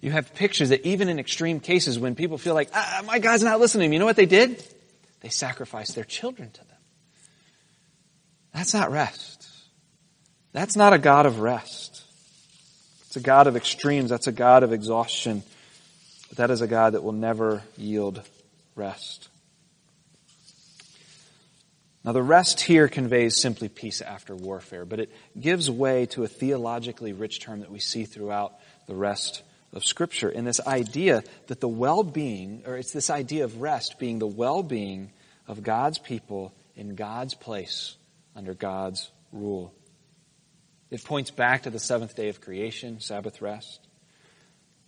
You 0.00 0.10
have 0.10 0.34
pictures 0.34 0.68
that 0.68 0.86
even 0.86 1.08
in 1.08 1.18
extreme 1.18 1.60
cases 1.60 1.98
when 1.98 2.14
people 2.14 2.38
feel 2.38 2.54
like, 2.54 2.70
ah, 2.74 3.02
my 3.06 3.18
God's 3.18 3.42
not 3.42 3.60
listening 3.60 3.92
you 3.92 3.98
know 3.98 4.04
what 4.04 4.16
they 4.16 4.26
did? 4.26 4.62
They 5.20 5.28
sacrificed 5.28 5.94
their 5.94 6.04
children 6.04 6.50
to 6.50 6.60
them. 6.60 6.78
That's 8.54 8.74
not 8.74 8.90
rest. 8.90 9.48
That's 10.52 10.76
not 10.76 10.92
a 10.92 10.98
God 10.98 11.26
of 11.26 11.40
rest. 11.40 12.02
It's 13.06 13.16
a 13.16 13.20
God 13.20 13.46
of 13.46 13.56
extremes. 13.56 14.10
That's 14.10 14.26
a 14.26 14.32
God 14.32 14.62
of 14.62 14.72
exhaustion. 14.72 15.42
But 16.28 16.38
that 16.38 16.50
is 16.50 16.60
a 16.60 16.66
God 16.66 16.94
that 16.94 17.02
will 17.02 17.12
never 17.12 17.62
yield 17.76 18.22
rest. 18.74 19.28
Now 22.04 22.12
the 22.12 22.22
rest 22.22 22.60
here 22.60 22.86
conveys 22.86 23.36
simply 23.36 23.68
peace 23.68 24.00
after 24.00 24.34
warfare, 24.36 24.84
but 24.84 25.00
it 25.00 25.12
gives 25.38 25.68
way 25.68 26.06
to 26.06 26.22
a 26.22 26.28
theologically 26.28 27.12
rich 27.12 27.40
term 27.40 27.60
that 27.60 27.70
we 27.70 27.80
see 27.80 28.04
throughout 28.04 28.54
the 28.86 28.94
rest 28.94 29.42
of 29.72 29.84
Scripture 29.84 30.28
in 30.28 30.44
this 30.44 30.60
idea 30.66 31.22
that 31.48 31.60
the 31.60 31.68
well-being, 31.68 32.62
or 32.66 32.76
it's 32.76 32.92
this 32.92 33.10
idea 33.10 33.44
of 33.44 33.60
rest 33.60 33.98
being 33.98 34.18
the 34.18 34.26
well-being 34.26 35.10
of 35.46 35.62
God's 35.62 35.98
people 35.98 36.52
in 36.74 36.94
God's 36.94 37.34
place 37.34 37.96
under 38.34 38.54
God's 38.54 39.10
rule. 39.32 39.72
It 40.90 41.04
points 41.04 41.30
back 41.30 41.64
to 41.64 41.70
the 41.70 41.78
seventh 41.78 42.14
day 42.14 42.28
of 42.28 42.40
creation, 42.40 43.00
Sabbath 43.00 43.42
rest. 43.42 43.80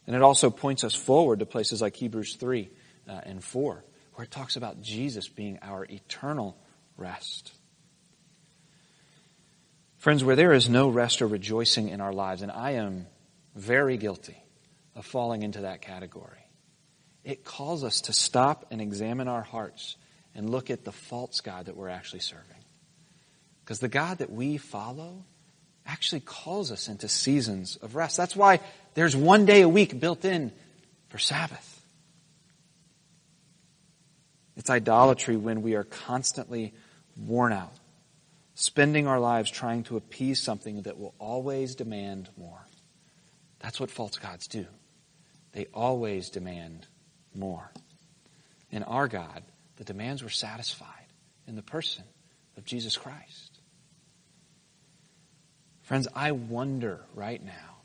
And 0.07 0.17
it 0.17 0.23
also 0.23 0.49
points 0.49 0.85
us 0.85 0.95
forward 0.95 1.41
to 1.41 1.47
places 1.47 1.83
like 1.83 1.97
Hebrews 1.97 2.37
3 2.37 2.71
uh, 3.09 3.21
and 3.25 3.43
4, 3.43 3.85
where 4.15 4.25
it 4.25 4.31
talks 4.31 4.57
about 4.57 4.81
Jesus 4.81 5.29
being 5.29 5.59
our 5.61 5.85
eternal 5.85 6.57
rest. 6.97 7.53
Friends, 9.99 10.23
where 10.23 10.37
there 10.37 10.53
is 10.53 10.69
no 10.69 10.89
rest 10.89 11.21
or 11.21 11.27
rejoicing 11.27 11.89
in 11.89 12.01
our 12.01 12.13
lives, 12.13 12.43
and 12.43 12.53
I 12.53 12.73
am 12.73 13.07
very 13.55 13.97
guilty 13.97 14.37
of 14.99 15.07
falling 15.07 15.45
into 15.45 15.61
that 15.61 15.81
category. 15.81 16.45
It 17.25 17.45
calls 17.45 17.85
us 17.85 18.03
to 18.03 18.13
stop 18.13 18.67
and 18.73 18.81
examine 18.81 19.29
our 19.29 19.43
hearts 19.43 19.97
and 20.35 20.51
look 20.51 20.71
at 20.71 20.85
the 20.85 20.93
false 20.93 21.41
God 21.41 21.67
that 21.67 21.77
we're 21.77 21.89
actually 21.89 22.21
serving. 22.21 22.57
Because 23.65 23.79
the 23.79 23.89
God 23.89 24.19
that 24.19 24.31
we 24.31 24.57
follow 24.57 25.25
actually 25.87 26.21
calls 26.21 26.73
us 26.73 26.89
into 26.89 27.09
seasons 27.09 27.77
of 27.77 27.95
rest. 27.95 28.17
That's 28.17 28.35
why 28.35 28.61
there's 28.95 29.15
one 29.15 29.47
day 29.47 29.63
a 29.63 29.69
week 29.69 29.99
built 29.99 30.25
in 30.25 30.53
for 31.09 31.19
Sabbath. 31.19 31.81
It's 34.57 34.69
idolatry 34.69 35.37
when 35.37 35.63
we 35.63 35.77
are 35.77 35.85
constantly 35.85 36.75
worn 37.17 37.53
out, 37.53 37.73
spending 38.55 39.07
our 39.07 39.21
lives 39.21 39.49
trying 39.51 39.85
to 39.85 39.97
appease 39.97 40.43
something 40.43 40.83
that 40.83 40.99
will 40.99 41.15
always 41.21 41.77
demand 41.77 42.29
more. 42.37 42.67
That's 43.61 43.79
what 43.79 43.91
false 43.91 44.17
gods 44.17 44.49
do. 44.49 44.67
They 45.53 45.67
always 45.73 46.31
demand 46.31 46.87
more. 47.35 47.71
In 48.71 48.83
our 48.83 49.09
God, 49.09 49.43
the 49.77 49.85
demands 49.85 50.23
were 50.23 50.29
satisfied 50.29 51.07
in 51.47 51.57
the 51.57 51.63
person 51.63 52.05
of 52.57 52.65
Jesus 52.65 52.97
Christ. 52.97 53.59
Friends, 55.83 56.07
I 56.15 56.33
wonder 56.33 57.01
right 57.15 57.43
now 57.43 57.79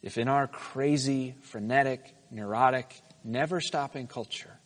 if 0.00 0.16
in 0.16 0.28
our 0.28 0.46
crazy, 0.46 1.34
frenetic, 1.42 2.14
neurotic, 2.30 2.94
never 3.24 3.60
stopping 3.60 4.06
culture, 4.06 4.56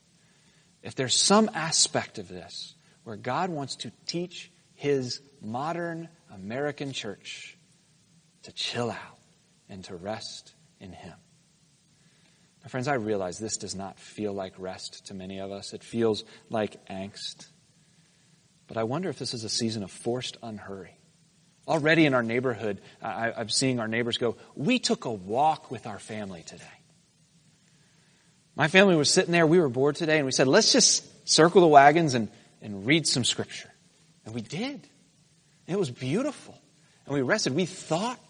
if 0.83 0.95
there's 0.95 1.17
some 1.17 1.51
aspect 1.55 2.19
of 2.19 2.29
this 2.29 2.75
where 3.05 3.17
God 3.17 3.51
wants 3.51 3.77
to 3.77 3.93
teach 4.07 4.53
his 4.75 5.21
modern 5.41 6.09
American 6.33 6.93
church 6.93 7.57
to 8.45 8.53
chill 8.53 8.91
out 8.91 9.19
and 9.69 9.85
to 9.85 9.97
rest 9.97 10.55
in 10.81 10.93
him. 10.93 11.15
My 12.63 12.69
friends, 12.69 12.87
I 12.87 12.95
realize 12.95 13.39
this 13.39 13.57
does 13.57 13.75
not 13.75 13.99
feel 13.99 14.33
like 14.33 14.55
rest 14.57 15.07
to 15.07 15.15
many 15.15 15.41
of 15.41 15.51
us. 15.51 15.73
It 15.73 15.83
feels 15.83 16.25
like 16.49 16.85
angst. 16.87 17.47
But 18.69 18.77
I 18.77 18.85
wonder 18.85 19.09
if 19.09 19.19
this 19.19 19.35
is 19.35 19.45
a 19.45 19.49
season 19.49 19.83
of 19.83 19.91
forced 19.91 20.37
unhurry. 20.43 20.97
Already 21.67 22.07
in 22.07 22.15
our 22.15 22.23
neighborhood, 22.23 22.81
I, 23.03 23.33
I'm 23.37 23.49
seeing 23.49 23.81
our 23.81 23.89
neighbors 23.89 24.19
go, 24.19 24.37
we 24.55 24.79
took 24.79 25.05
a 25.05 25.11
walk 25.11 25.71
with 25.71 25.87
our 25.87 25.99
family 25.99 26.43
today. 26.43 26.65
My 28.55 28.69
family 28.69 28.97
was 28.97 29.11
sitting 29.11 29.33
there, 29.33 29.47
we 29.47 29.61
were 29.61 29.69
bored 29.69 29.97
today, 29.97 30.19
and 30.19 30.27
we 30.27 30.33
said, 30.33 30.47
let's 30.47 30.73
just 30.73 31.29
circle 31.29 31.61
the 31.61 31.69
wagons 31.69 32.15
and, 32.15 32.29
and 32.61 32.87
read 32.87 33.07
some 33.07 33.25
scripture. 33.25 33.71
And 34.25 34.35
we 34.35 34.41
did. 34.41 34.87
It 35.67 35.79
was 35.79 35.91
beautiful. 35.91 36.59
And 37.07 37.15
we 37.15 37.23
rested. 37.23 37.55
We 37.55 37.67
thought. 37.67 38.21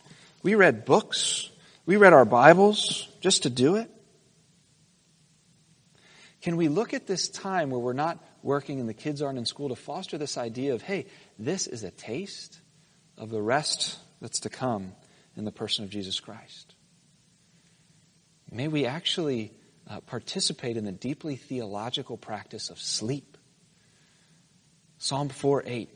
We 0.43 0.55
read 0.55 0.85
books. 0.85 1.51
We 1.87 1.97
read 1.97 2.13
our 2.13 2.25
Bibles 2.25 3.09
just 3.21 3.45
to 3.45 3.51
do 3.51 3.77
it. 3.77 3.91
Can 6.43 6.57
we 6.57 6.69
look 6.69 6.93
at 6.93 7.07
this 7.07 7.29
time 7.29 7.71
where 7.71 7.79
we're 7.79 7.93
not 7.93 8.19
working 8.43 8.81
and 8.81 8.89
the 8.89 8.95
kids 8.95 9.23
aren't 9.23 9.39
in 9.39 9.47
school 9.47 9.69
to 9.69 9.77
foster 9.77 10.19
this 10.19 10.37
idea 10.37 10.75
of, 10.75 10.83
hey, 10.83 11.07
this 11.39 11.69
is 11.69 11.85
a 11.85 11.91
taste 11.93 12.61
of 13.17 13.31
the 13.31 13.41
rest 13.41 13.97
that's 14.21 14.41
to 14.41 14.51
come 14.51 14.93
in 15.37 15.45
the 15.45 15.53
person 15.53 15.85
of 15.85 15.91
Jesus 15.91 16.19
Christ? 16.19 16.75
May 18.51 18.67
we 18.67 18.87
actually 18.87 19.53
uh, 19.89 20.01
participate 20.01 20.77
in 20.77 20.85
the 20.85 20.93
deeply 20.93 21.37
theological 21.37 22.17
practice 22.17 22.71
of 22.71 22.79
sleep. 22.81 23.39
Psalm 24.99 25.29
4 25.29 25.63
8. 25.65 25.91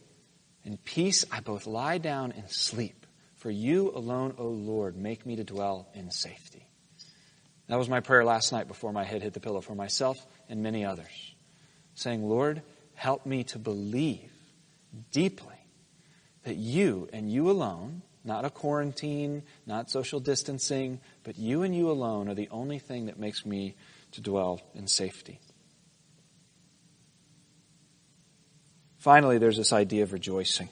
In 0.65 0.77
peace 0.77 1.25
I 1.31 1.41
both 1.41 1.67
lie 1.67 1.99
down 1.99 2.33
and 2.33 2.49
sleep. 2.49 3.05
For 3.35 3.51
you 3.51 3.93
alone, 3.95 4.35
O 4.39 4.47
Lord, 4.49 4.97
make 4.97 5.27
me 5.27 5.37
to 5.37 5.45
dwell 5.45 5.89
in 5.93 6.11
safety. 6.11 6.67
That 7.69 7.79
was 7.79 7.89
my 7.89 8.01
prayer 8.01 8.25
last 8.25 8.53
night 8.53 8.69
before 8.69 8.93
my 8.93 9.05
head 9.05 9.23
hit 9.23 9.35
the 9.35 9.41
pillow 9.41 9.61
for 9.61 9.75
myself 9.75 10.25
and 10.49 10.63
many 10.63 10.85
others. 10.85 11.35
Saying, 11.95 12.29
Lord, 12.29 12.63
help 12.95 13.27
me 13.27 13.45
to 13.45 13.59
believe 13.59 14.31
deeply 15.13 15.55
that 16.45 16.57
you 16.57 17.09
and 17.13 17.31
you 17.31 17.51
alone, 17.51 18.03
not 18.25 18.45
a 18.45 18.51
quarantine, 18.51 19.43
not 19.67 19.91
social 19.91 20.21
distancing, 20.21 21.01
but 21.25 21.39
you 21.39 21.63
and 21.63 21.75
you 21.75 21.91
alone 21.91 22.29
are 22.29 22.35
the 22.35 22.49
only 22.51 22.79
thing 22.79 23.07
that 23.07 23.19
makes 23.19 23.45
me 23.45 23.75
to 24.13 24.21
dwell 24.21 24.61
in 24.75 24.87
safety. 24.87 25.41
Finally, 28.99 29.39
there's 29.39 29.57
this 29.57 29.73
idea 29.73 30.03
of 30.03 30.13
rejoicing. 30.13 30.69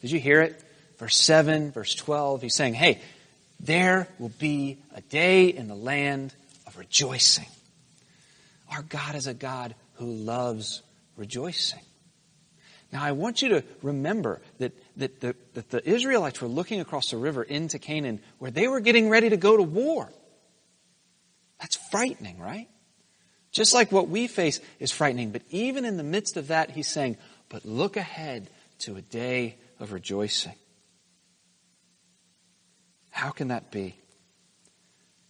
Did 0.00 0.10
you 0.10 0.18
hear 0.18 0.40
it? 0.40 0.58
Verse 0.98 1.16
7, 1.16 1.72
verse 1.72 1.94
12, 1.94 2.42
he's 2.42 2.54
saying, 2.54 2.74
hey, 2.74 3.00
there 3.60 4.08
will 4.18 4.32
be 4.38 4.78
a 4.94 5.00
day 5.00 5.48
in 5.48 5.68
the 5.68 5.74
land 5.74 6.34
of 6.66 6.78
rejoicing. 6.78 7.46
Our 8.74 8.82
God 8.82 9.14
is 9.14 9.26
a 9.28 9.34
God 9.34 9.74
who 9.94 10.06
loves 10.06 10.82
rejoicing. 11.16 11.80
Now, 12.92 13.04
I 13.04 13.12
want 13.12 13.40
you 13.40 13.50
to 13.50 13.64
remember 13.82 14.40
that, 14.58 14.72
that, 14.96 15.20
the, 15.20 15.36
that 15.54 15.70
the 15.70 15.88
Israelites 15.88 16.40
were 16.40 16.48
looking 16.48 16.80
across 16.80 17.10
the 17.10 17.16
river 17.16 17.42
into 17.42 17.78
Canaan 17.78 18.20
where 18.38 18.50
they 18.50 18.66
were 18.66 18.80
getting 18.80 19.08
ready 19.08 19.30
to 19.30 19.36
go 19.36 19.56
to 19.56 19.62
war. 19.62 20.10
That's 21.60 21.76
frightening, 21.90 22.38
right? 22.38 22.68
Just 23.52 23.74
like 23.74 23.92
what 23.92 24.08
we 24.08 24.26
face 24.26 24.60
is 24.80 24.90
frightening. 24.90 25.30
But 25.30 25.42
even 25.50 25.84
in 25.84 25.96
the 25.96 26.02
midst 26.02 26.36
of 26.36 26.48
that, 26.48 26.70
he's 26.70 26.88
saying, 26.88 27.16
but 27.48 27.64
look 27.64 27.96
ahead 27.96 28.50
to 28.80 28.96
a 28.96 29.02
day 29.02 29.56
of 29.78 29.92
rejoicing. 29.92 30.54
How 33.10 33.30
can 33.30 33.48
that 33.48 33.70
be? 33.70 33.94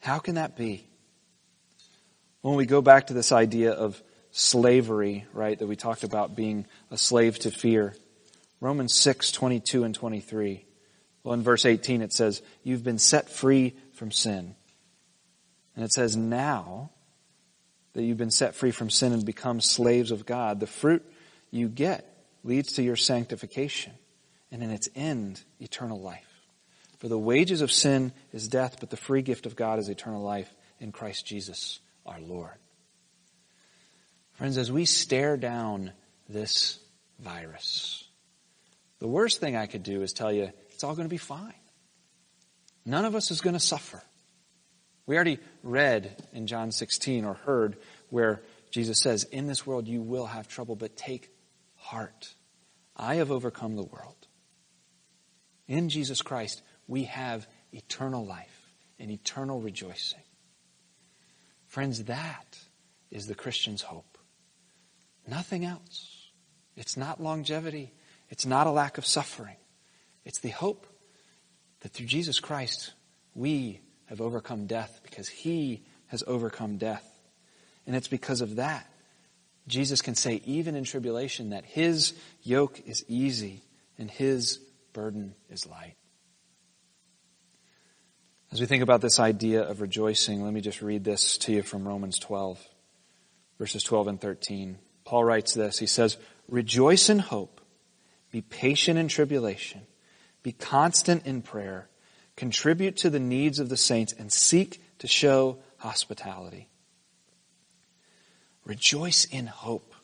How 0.00 0.18
can 0.18 0.37
that 0.37 0.57
be? 0.57 0.87
When 2.44 2.57
we 2.57 2.66
go 2.66 2.83
back 2.83 3.07
to 3.07 3.14
this 3.14 3.33
idea 3.33 3.72
of 3.72 4.02
slavery, 4.30 5.24
right, 5.33 5.59
that 5.59 5.66
we 5.66 5.76
talked 5.76 6.04
about 6.04 6.37
being 6.37 6.66
a 6.90 6.98
slave 6.98 7.38
to 7.38 7.50
fear. 7.50 7.94
Romans 8.61 8.92
6, 8.92 9.30
22 9.30 9.83
and 9.83 9.94
23. 9.94 10.66
Well, 11.22 11.33
in 11.33 11.42
verse 11.42 11.64
18 11.64 12.02
it 12.02 12.12
says, 12.12 12.42
You've 12.62 12.85
been 12.85 12.98
set 12.98 13.30
free 13.30 13.74
from 13.94 14.11
sin. 14.11 14.57
And 15.74 15.87
it 15.87 15.92
says, 15.94 16.16
Now 16.18 16.90
that 17.94 18.02
you've 18.02 18.18
been 18.18 18.30
set 18.30 18.54
free 18.54 18.72
from 18.72 18.90
sin 18.90 19.14
and 19.14 19.24
become 19.24 19.62
slaves 19.62 20.11
of 20.11 20.26
God, 20.26 20.61
the 20.61 20.66
fruit 20.66 21.02
you 21.50 21.70
get 21.70 22.14
leads 22.42 22.74
to 22.74 22.83
your 22.83 22.96
sanctification, 22.96 23.94
and 24.52 24.62
in 24.62 24.70
its 24.70 24.90
end, 24.94 25.40
eternal 25.61 25.98
life. 25.98 26.42
For 26.98 27.09
the 27.09 27.18
wages 27.18 27.62
of 27.62 27.72
sin 27.72 28.12
is 28.35 28.48
death, 28.48 28.80
but 28.80 28.90
the 28.90 28.98
free 28.98 29.22
gift 29.22 29.46
of 29.46 29.57
God 29.57 29.78
is 29.78 29.88
eternal 29.88 30.22
life 30.22 30.54
in 30.78 30.92
Christ 30.92 31.24
Jesus 31.24 31.80
our 32.06 32.20
Lord. 32.20 32.58
Friends, 34.32 34.58
as 34.58 34.70
we 34.70 34.84
stare 34.84 35.36
down 35.36 35.92
this 36.28 36.78
virus, 37.20 38.04
the 38.98 39.08
worst 39.08 39.40
thing 39.40 39.56
I 39.56 39.66
could 39.66 39.82
do 39.82 40.02
is 40.02 40.12
tell 40.12 40.32
you 40.32 40.50
it's 40.70 40.84
all 40.84 40.94
going 40.94 41.08
to 41.08 41.12
be 41.12 41.18
fine. 41.18 41.54
None 42.84 43.04
of 43.04 43.14
us 43.14 43.30
is 43.30 43.40
going 43.40 43.54
to 43.54 43.60
suffer. 43.60 44.02
We 45.06 45.16
already 45.16 45.38
read 45.62 46.22
in 46.32 46.46
John 46.46 46.72
16 46.72 47.24
or 47.24 47.34
heard 47.34 47.76
where 48.10 48.42
Jesus 48.70 48.98
says, 49.00 49.24
In 49.24 49.46
this 49.46 49.66
world 49.66 49.86
you 49.86 50.02
will 50.02 50.26
have 50.26 50.48
trouble, 50.48 50.76
but 50.76 50.96
take 50.96 51.30
heart. 51.76 52.34
I 52.96 53.16
have 53.16 53.30
overcome 53.30 53.76
the 53.76 53.82
world. 53.82 54.16
In 55.68 55.88
Jesus 55.88 56.22
Christ, 56.22 56.62
we 56.86 57.04
have 57.04 57.46
eternal 57.72 58.24
life 58.24 58.72
and 58.98 59.10
eternal 59.10 59.60
rejoicing. 59.60 60.20
Friends, 61.74 62.04
that 62.04 62.56
is 63.10 63.26
the 63.26 63.34
Christian's 63.34 63.82
hope. 63.82 64.16
Nothing 65.26 65.64
else. 65.64 66.30
It's 66.76 66.96
not 66.96 67.20
longevity. 67.20 67.92
It's 68.30 68.46
not 68.46 68.68
a 68.68 68.70
lack 68.70 68.96
of 68.96 69.04
suffering. 69.04 69.56
It's 70.24 70.38
the 70.38 70.50
hope 70.50 70.87
that 71.80 71.88
through 71.88 72.06
Jesus 72.06 72.38
Christ, 72.38 72.92
we 73.34 73.80
have 74.06 74.20
overcome 74.20 74.68
death 74.68 75.00
because 75.02 75.28
he 75.28 75.82
has 76.06 76.22
overcome 76.28 76.76
death. 76.76 77.04
And 77.88 77.96
it's 77.96 78.06
because 78.06 78.40
of 78.40 78.54
that 78.54 78.88
Jesus 79.66 80.00
can 80.00 80.14
say, 80.14 80.42
even 80.44 80.76
in 80.76 80.84
tribulation, 80.84 81.50
that 81.50 81.64
his 81.64 82.14
yoke 82.44 82.80
is 82.87 83.04
easy 83.08 83.64
and 83.98 84.08
his 84.08 84.60
burden 84.92 85.34
is 85.50 85.66
light. 85.66 85.96
As 88.54 88.60
we 88.60 88.66
think 88.66 88.84
about 88.84 89.00
this 89.00 89.18
idea 89.18 89.62
of 89.62 89.80
rejoicing, 89.80 90.44
let 90.44 90.52
me 90.52 90.60
just 90.60 90.80
read 90.80 91.02
this 91.02 91.38
to 91.38 91.52
you 91.52 91.62
from 91.64 91.88
Romans 91.88 92.20
12, 92.20 92.64
verses 93.58 93.82
12 93.82 94.06
and 94.06 94.20
13. 94.20 94.78
Paul 95.04 95.24
writes 95.24 95.54
this. 95.54 95.80
He 95.80 95.86
says, 95.86 96.16
Rejoice 96.48 97.10
in 97.10 97.18
hope, 97.18 97.60
be 98.30 98.42
patient 98.42 98.96
in 98.96 99.08
tribulation, 99.08 99.80
be 100.44 100.52
constant 100.52 101.26
in 101.26 101.42
prayer, 101.42 101.88
contribute 102.36 102.96
to 102.98 103.10
the 103.10 103.18
needs 103.18 103.58
of 103.58 103.70
the 103.70 103.76
saints, 103.76 104.12
and 104.12 104.30
seek 104.30 104.80
to 105.00 105.08
show 105.08 105.58
hospitality. 105.78 106.68
Rejoice 108.64 109.24
in 109.24 109.48
hope. 109.48 109.96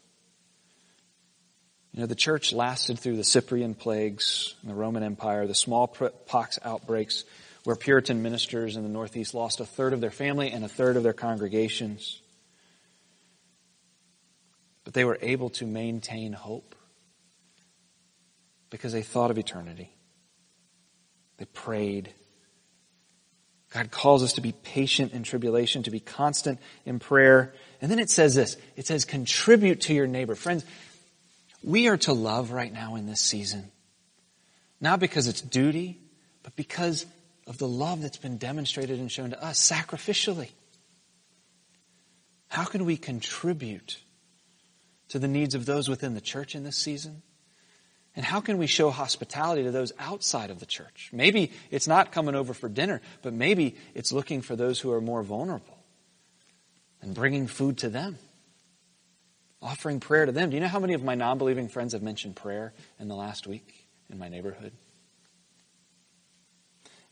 You 1.92 2.00
know, 2.00 2.06
the 2.06 2.16
church 2.16 2.52
lasted 2.52 2.98
through 2.98 3.16
the 3.16 3.22
Cyprian 3.22 3.76
plagues 3.76 4.56
the 4.64 4.74
Roman 4.74 5.04
Empire, 5.04 5.46
the 5.46 5.54
smallpox 5.54 6.58
outbreaks, 6.64 7.22
where 7.64 7.76
Puritan 7.76 8.22
ministers 8.22 8.76
in 8.76 8.82
the 8.82 8.88
Northeast 8.88 9.34
lost 9.34 9.60
a 9.60 9.66
third 9.66 9.92
of 9.92 10.00
their 10.00 10.10
family 10.10 10.50
and 10.50 10.64
a 10.64 10.68
third 10.68 10.96
of 10.96 11.02
their 11.02 11.12
congregations. 11.12 12.20
But 14.84 14.94
they 14.94 15.04
were 15.04 15.18
able 15.20 15.50
to 15.50 15.66
maintain 15.66 16.32
hope 16.32 16.74
because 18.70 18.92
they 18.92 19.02
thought 19.02 19.30
of 19.30 19.38
eternity. 19.38 19.92
They 21.36 21.44
prayed. 21.44 22.12
God 23.70 23.90
calls 23.90 24.22
us 24.22 24.34
to 24.34 24.40
be 24.40 24.52
patient 24.52 25.12
in 25.12 25.22
tribulation, 25.22 25.84
to 25.84 25.90
be 25.90 26.00
constant 26.00 26.58
in 26.84 26.98
prayer. 26.98 27.54
And 27.80 27.90
then 27.90 27.98
it 27.98 28.10
says 28.10 28.34
this 28.34 28.56
it 28.76 28.86
says, 28.86 29.04
contribute 29.04 29.82
to 29.82 29.94
your 29.94 30.06
neighbor. 30.06 30.34
Friends, 30.34 30.64
we 31.62 31.88
are 31.88 31.98
to 31.98 32.12
love 32.12 32.52
right 32.52 32.72
now 32.72 32.96
in 32.96 33.06
this 33.06 33.20
season. 33.20 33.70
Not 34.80 34.98
because 34.98 35.28
it's 35.28 35.42
duty, 35.42 36.00
but 36.42 36.56
because 36.56 37.04
of 37.50 37.58
the 37.58 37.68
love 37.68 38.00
that's 38.00 38.16
been 38.16 38.38
demonstrated 38.38 39.00
and 39.00 39.10
shown 39.10 39.30
to 39.30 39.44
us 39.44 39.60
sacrificially. 39.60 40.50
How 42.46 42.64
can 42.64 42.84
we 42.84 42.96
contribute 42.96 43.98
to 45.08 45.18
the 45.18 45.26
needs 45.26 45.56
of 45.56 45.66
those 45.66 45.88
within 45.88 46.14
the 46.14 46.20
church 46.20 46.54
in 46.54 46.62
this 46.62 46.76
season? 46.76 47.22
And 48.14 48.24
how 48.24 48.40
can 48.40 48.56
we 48.56 48.68
show 48.68 48.90
hospitality 48.90 49.64
to 49.64 49.72
those 49.72 49.92
outside 49.98 50.50
of 50.50 50.60
the 50.60 50.66
church? 50.66 51.10
Maybe 51.12 51.50
it's 51.72 51.88
not 51.88 52.12
coming 52.12 52.36
over 52.36 52.54
for 52.54 52.68
dinner, 52.68 53.00
but 53.20 53.32
maybe 53.32 53.76
it's 53.94 54.12
looking 54.12 54.42
for 54.42 54.54
those 54.54 54.78
who 54.78 54.92
are 54.92 55.00
more 55.00 55.24
vulnerable 55.24 55.78
and 57.02 57.14
bringing 57.14 57.48
food 57.48 57.78
to 57.78 57.88
them, 57.88 58.16
offering 59.60 59.98
prayer 59.98 60.24
to 60.24 60.30
them. 60.30 60.50
Do 60.50 60.54
you 60.54 60.60
know 60.60 60.68
how 60.68 60.78
many 60.78 60.94
of 60.94 61.02
my 61.02 61.16
non 61.16 61.36
believing 61.36 61.68
friends 61.68 61.94
have 61.94 62.02
mentioned 62.02 62.36
prayer 62.36 62.72
in 63.00 63.08
the 63.08 63.16
last 63.16 63.48
week 63.48 63.88
in 64.08 64.18
my 64.18 64.28
neighborhood? 64.28 64.72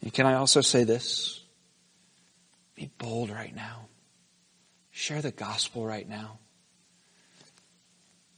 And 0.03 0.13
can 0.13 0.27
I 0.27 0.35
also 0.35 0.61
say 0.61 0.85
this? 0.85 1.45
Be 2.75 2.91
bold 2.99 3.31
right 3.31 3.55
now. 3.55 3.89
Share 4.91 5.23
the 5.23 5.33
gospel 5.33 5.85
right 5.85 6.09
now. 6.09 6.39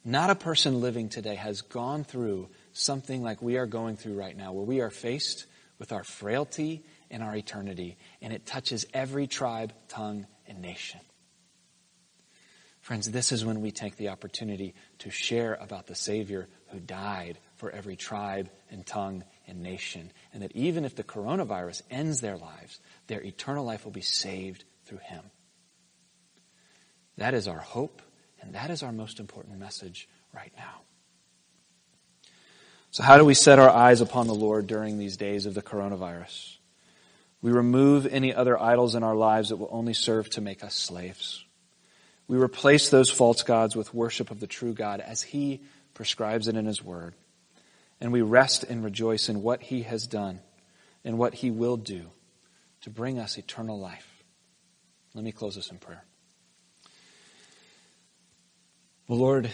Not 0.04 0.30
a 0.30 0.34
person 0.34 0.80
living 0.80 1.10
today 1.10 1.34
has 1.34 1.60
gone 1.60 2.04
through 2.04 2.48
something 2.72 3.22
like 3.22 3.42
we 3.42 3.58
are 3.58 3.66
going 3.66 3.96
through 3.96 4.14
right 4.14 4.36
now, 4.36 4.52
where 4.52 4.64
we 4.64 4.80
are 4.80 4.90
faced 4.90 5.46
with 5.78 5.92
our 5.92 6.04
frailty 6.04 6.82
and 7.10 7.22
our 7.22 7.36
eternity, 7.36 7.98
and 8.22 8.32
it 8.32 8.46
touches 8.46 8.86
every 8.94 9.26
tribe, 9.26 9.72
tongue, 9.88 10.26
and 10.46 10.62
nation. 10.62 11.00
Friends, 12.80 13.10
this 13.10 13.30
is 13.30 13.44
when 13.44 13.60
we 13.60 13.70
take 13.70 13.96
the 13.96 14.08
opportunity 14.08 14.74
to 15.00 15.10
share 15.10 15.54
about 15.54 15.86
the 15.86 15.94
Savior 15.94 16.48
who 16.68 16.80
died 16.80 17.38
for 17.56 17.70
every 17.70 17.96
tribe 17.96 18.50
and 18.70 18.86
tongue 18.86 19.22
and 19.50 19.62
nation, 19.62 20.10
and 20.32 20.42
that 20.42 20.56
even 20.56 20.86
if 20.86 20.96
the 20.96 21.04
coronavirus 21.04 21.82
ends 21.90 22.22
their 22.22 22.38
lives, 22.38 22.78
their 23.08 23.20
eternal 23.20 23.64
life 23.64 23.84
will 23.84 23.92
be 23.92 24.00
saved 24.00 24.64
through 24.86 25.00
Him. 25.04 25.22
That 27.18 27.34
is 27.34 27.46
our 27.48 27.58
hope 27.58 28.00
And 28.42 28.54
that 28.54 28.70
is 28.70 28.82
our 28.82 28.92
most 28.92 29.20
important 29.20 29.58
message 29.58 30.08
right 30.34 30.52
now. 30.56 30.80
So 32.90 33.02
how 33.02 33.18
do 33.18 33.24
we 33.24 33.34
set 33.34 33.58
our 33.58 33.70
eyes 33.70 34.00
upon 34.00 34.26
the 34.26 34.34
Lord 34.34 34.66
during 34.66 34.98
these 34.98 35.16
days 35.16 35.46
of 35.46 35.54
the 35.54 35.62
coronavirus? 35.62 36.56
We 37.42 37.52
remove 37.52 38.06
any 38.06 38.34
other 38.34 38.60
idols 38.60 38.94
in 38.94 39.02
our 39.02 39.14
lives 39.14 39.50
that 39.50 39.56
will 39.56 39.68
only 39.70 39.94
serve 39.94 40.28
to 40.30 40.40
make 40.40 40.64
us 40.64 40.74
slaves. 40.74 41.44
We 42.28 42.36
replace 42.36 42.90
those 42.90 43.10
false 43.10 43.42
gods 43.42 43.76
with 43.76 43.94
worship 43.94 44.30
of 44.30 44.40
the 44.40 44.46
true 44.46 44.74
God 44.74 45.00
as 45.00 45.22
He 45.22 45.62
prescribes 45.94 46.48
it 46.48 46.56
in 46.56 46.66
His 46.66 46.82
Word. 46.82 47.14
And 48.00 48.12
we 48.12 48.22
rest 48.22 48.64
and 48.64 48.82
rejoice 48.82 49.28
in 49.28 49.42
what 49.42 49.62
He 49.62 49.82
has 49.82 50.06
done 50.06 50.40
and 51.04 51.18
what 51.18 51.34
He 51.34 51.50
will 51.50 51.76
do 51.76 52.06
to 52.82 52.90
bring 52.90 53.18
us 53.18 53.36
eternal 53.36 53.78
life. 53.78 54.06
Let 55.14 55.24
me 55.24 55.32
close 55.32 55.56
this 55.56 55.70
in 55.70 55.78
prayer. 55.78 56.04
Well, 59.06 59.18
Lord, 59.18 59.50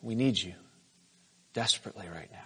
we 0.00 0.14
need 0.14 0.38
you 0.38 0.54
desperately 1.52 2.06
right 2.08 2.30
now. 2.30 2.38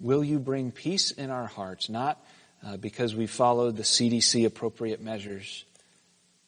Will 0.00 0.24
you 0.24 0.38
bring 0.38 0.72
peace 0.72 1.10
in 1.12 1.30
our 1.30 1.46
hearts, 1.46 1.88
not 1.88 2.24
uh, 2.64 2.76
because 2.76 3.14
we 3.14 3.26
followed 3.26 3.76
the 3.76 3.82
CDC 3.82 4.46
appropriate 4.46 5.00
measures, 5.00 5.64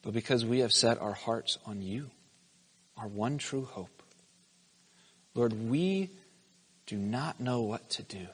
but 0.03 0.12
because 0.12 0.44
we 0.44 0.61
have 0.61 0.72
set 0.72 1.00
our 1.00 1.12
hearts 1.12 1.59
on 1.66 1.83
you, 1.83 2.11
our 2.96 3.09
one 3.09 3.38
true 3.38 3.64
hope. 3.64 4.03
Lord, 5.35 5.53
we 5.68 6.11
do 6.87 6.97
not 6.97 7.40
know 7.40 7.62
what 7.62 7.88
to 7.90 8.03
do. 8.03 8.27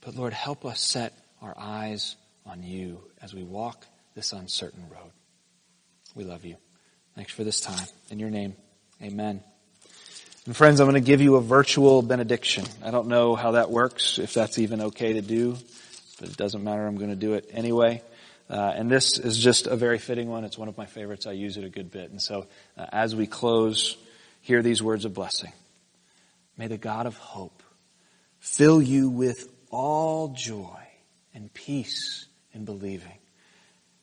But 0.00 0.14
Lord, 0.14 0.32
help 0.32 0.64
us 0.64 0.80
set 0.80 1.12
our 1.42 1.54
eyes 1.58 2.16
on 2.46 2.62
you 2.62 3.00
as 3.22 3.34
we 3.34 3.42
walk 3.42 3.86
this 4.14 4.32
uncertain 4.32 4.84
road. 4.90 5.12
We 6.14 6.24
love 6.24 6.44
you. 6.44 6.56
Thanks 7.14 7.32
for 7.32 7.44
this 7.44 7.60
time. 7.60 7.86
In 8.10 8.18
your 8.18 8.30
name, 8.30 8.56
amen. 9.02 9.42
And 10.46 10.56
friends, 10.56 10.80
I'm 10.80 10.86
going 10.86 10.94
to 11.02 11.06
give 11.06 11.20
you 11.20 11.36
a 11.36 11.40
virtual 11.42 12.00
benediction. 12.00 12.64
I 12.82 12.90
don't 12.90 13.08
know 13.08 13.34
how 13.34 13.52
that 13.52 13.70
works, 13.70 14.18
if 14.18 14.32
that's 14.32 14.58
even 14.58 14.80
okay 14.80 15.12
to 15.14 15.20
do, 15.20 15.58
but 16.18 16.30
it 16.30 16.36
doesn't 16.36 16.64
matter. 16.64 16.86
I'm 16.86 16.96
going 16.96 17.10
to 17.10 17.16
do 17.16 17.34
it 17.34 17.50
anyway. 17.52 18.02
Uh, 18.48 18.72
and 18.74 18.90
this 18.90 19.18
is 19.18 19.36
just 19.36 19.66
a 19.66 19.76
very 19.76 19.98
fitting 19.98 20.28
one. 20.28 20.44
It's 20.44 20.56
one 20.56 20.68
of 20.68 20.78
my 20.78 20.86
favorites. 20.86 21.26
I 21.26 21.32
use 21.32 21.58
it 21.58 21.64
a 21.64 21.68
good 21.68 21.90
bit. 21.90 22.10
And 22.10 22.22
so, 22.22 22.46
uh, 22.78 22.86
as 22.90 23.14
we 23.14 23.26
close, 23.26 23.98
hear 24.40 24.62
these 24.62 24.82
words 24.82 25.04
of 25.04 25.12
blessing. 25.12 25.52
May 26.58 26.66
the 26.66 26.76
God 26.76 27.06
of 27.06 27.16
hope 27.16 27.62
fill 28.40 28.82
you 28.82 29.08
with 29.08 29.48
all 29.70 30.28
joy 30.28 30.80
and 31.32 31.52
peace 31.54 32.26
in 32.52 32.64
believing, 32.64 33.18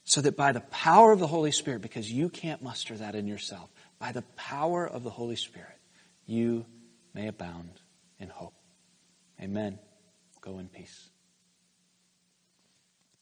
so 0.06 0.22
that 0.22 0.38
by 0.38 0.54
the 0.54 0.62
power 0.62 1.12
of 1.12 1.20
the 1.20 1.28
Holy 1.28 1.52
Spirit, 1.52 1.82
because 1.82 2.10
you 2.10 2.30
can't 2.30 2.64
muster 2.64 2.96
that 2.96 3.14
in 3.14 3.28
yourself, 3.28 3.70
by 4.00 4.14
the 4.14 4.22
power 4.36 4.88
of 4.88 5.04
the 5.04 5.10
Holy 5.10 5.36
Spirit, 5.36 5.78
you 6.26 6.66
may 7.14 7.28
abound 7.28 7.72
in 8.20 8.30
hope. 8.30 8.54
Amen. 9.42 9.78
Go 10.42 10.60
in 10.60 10.70
peace. 10.70 11.10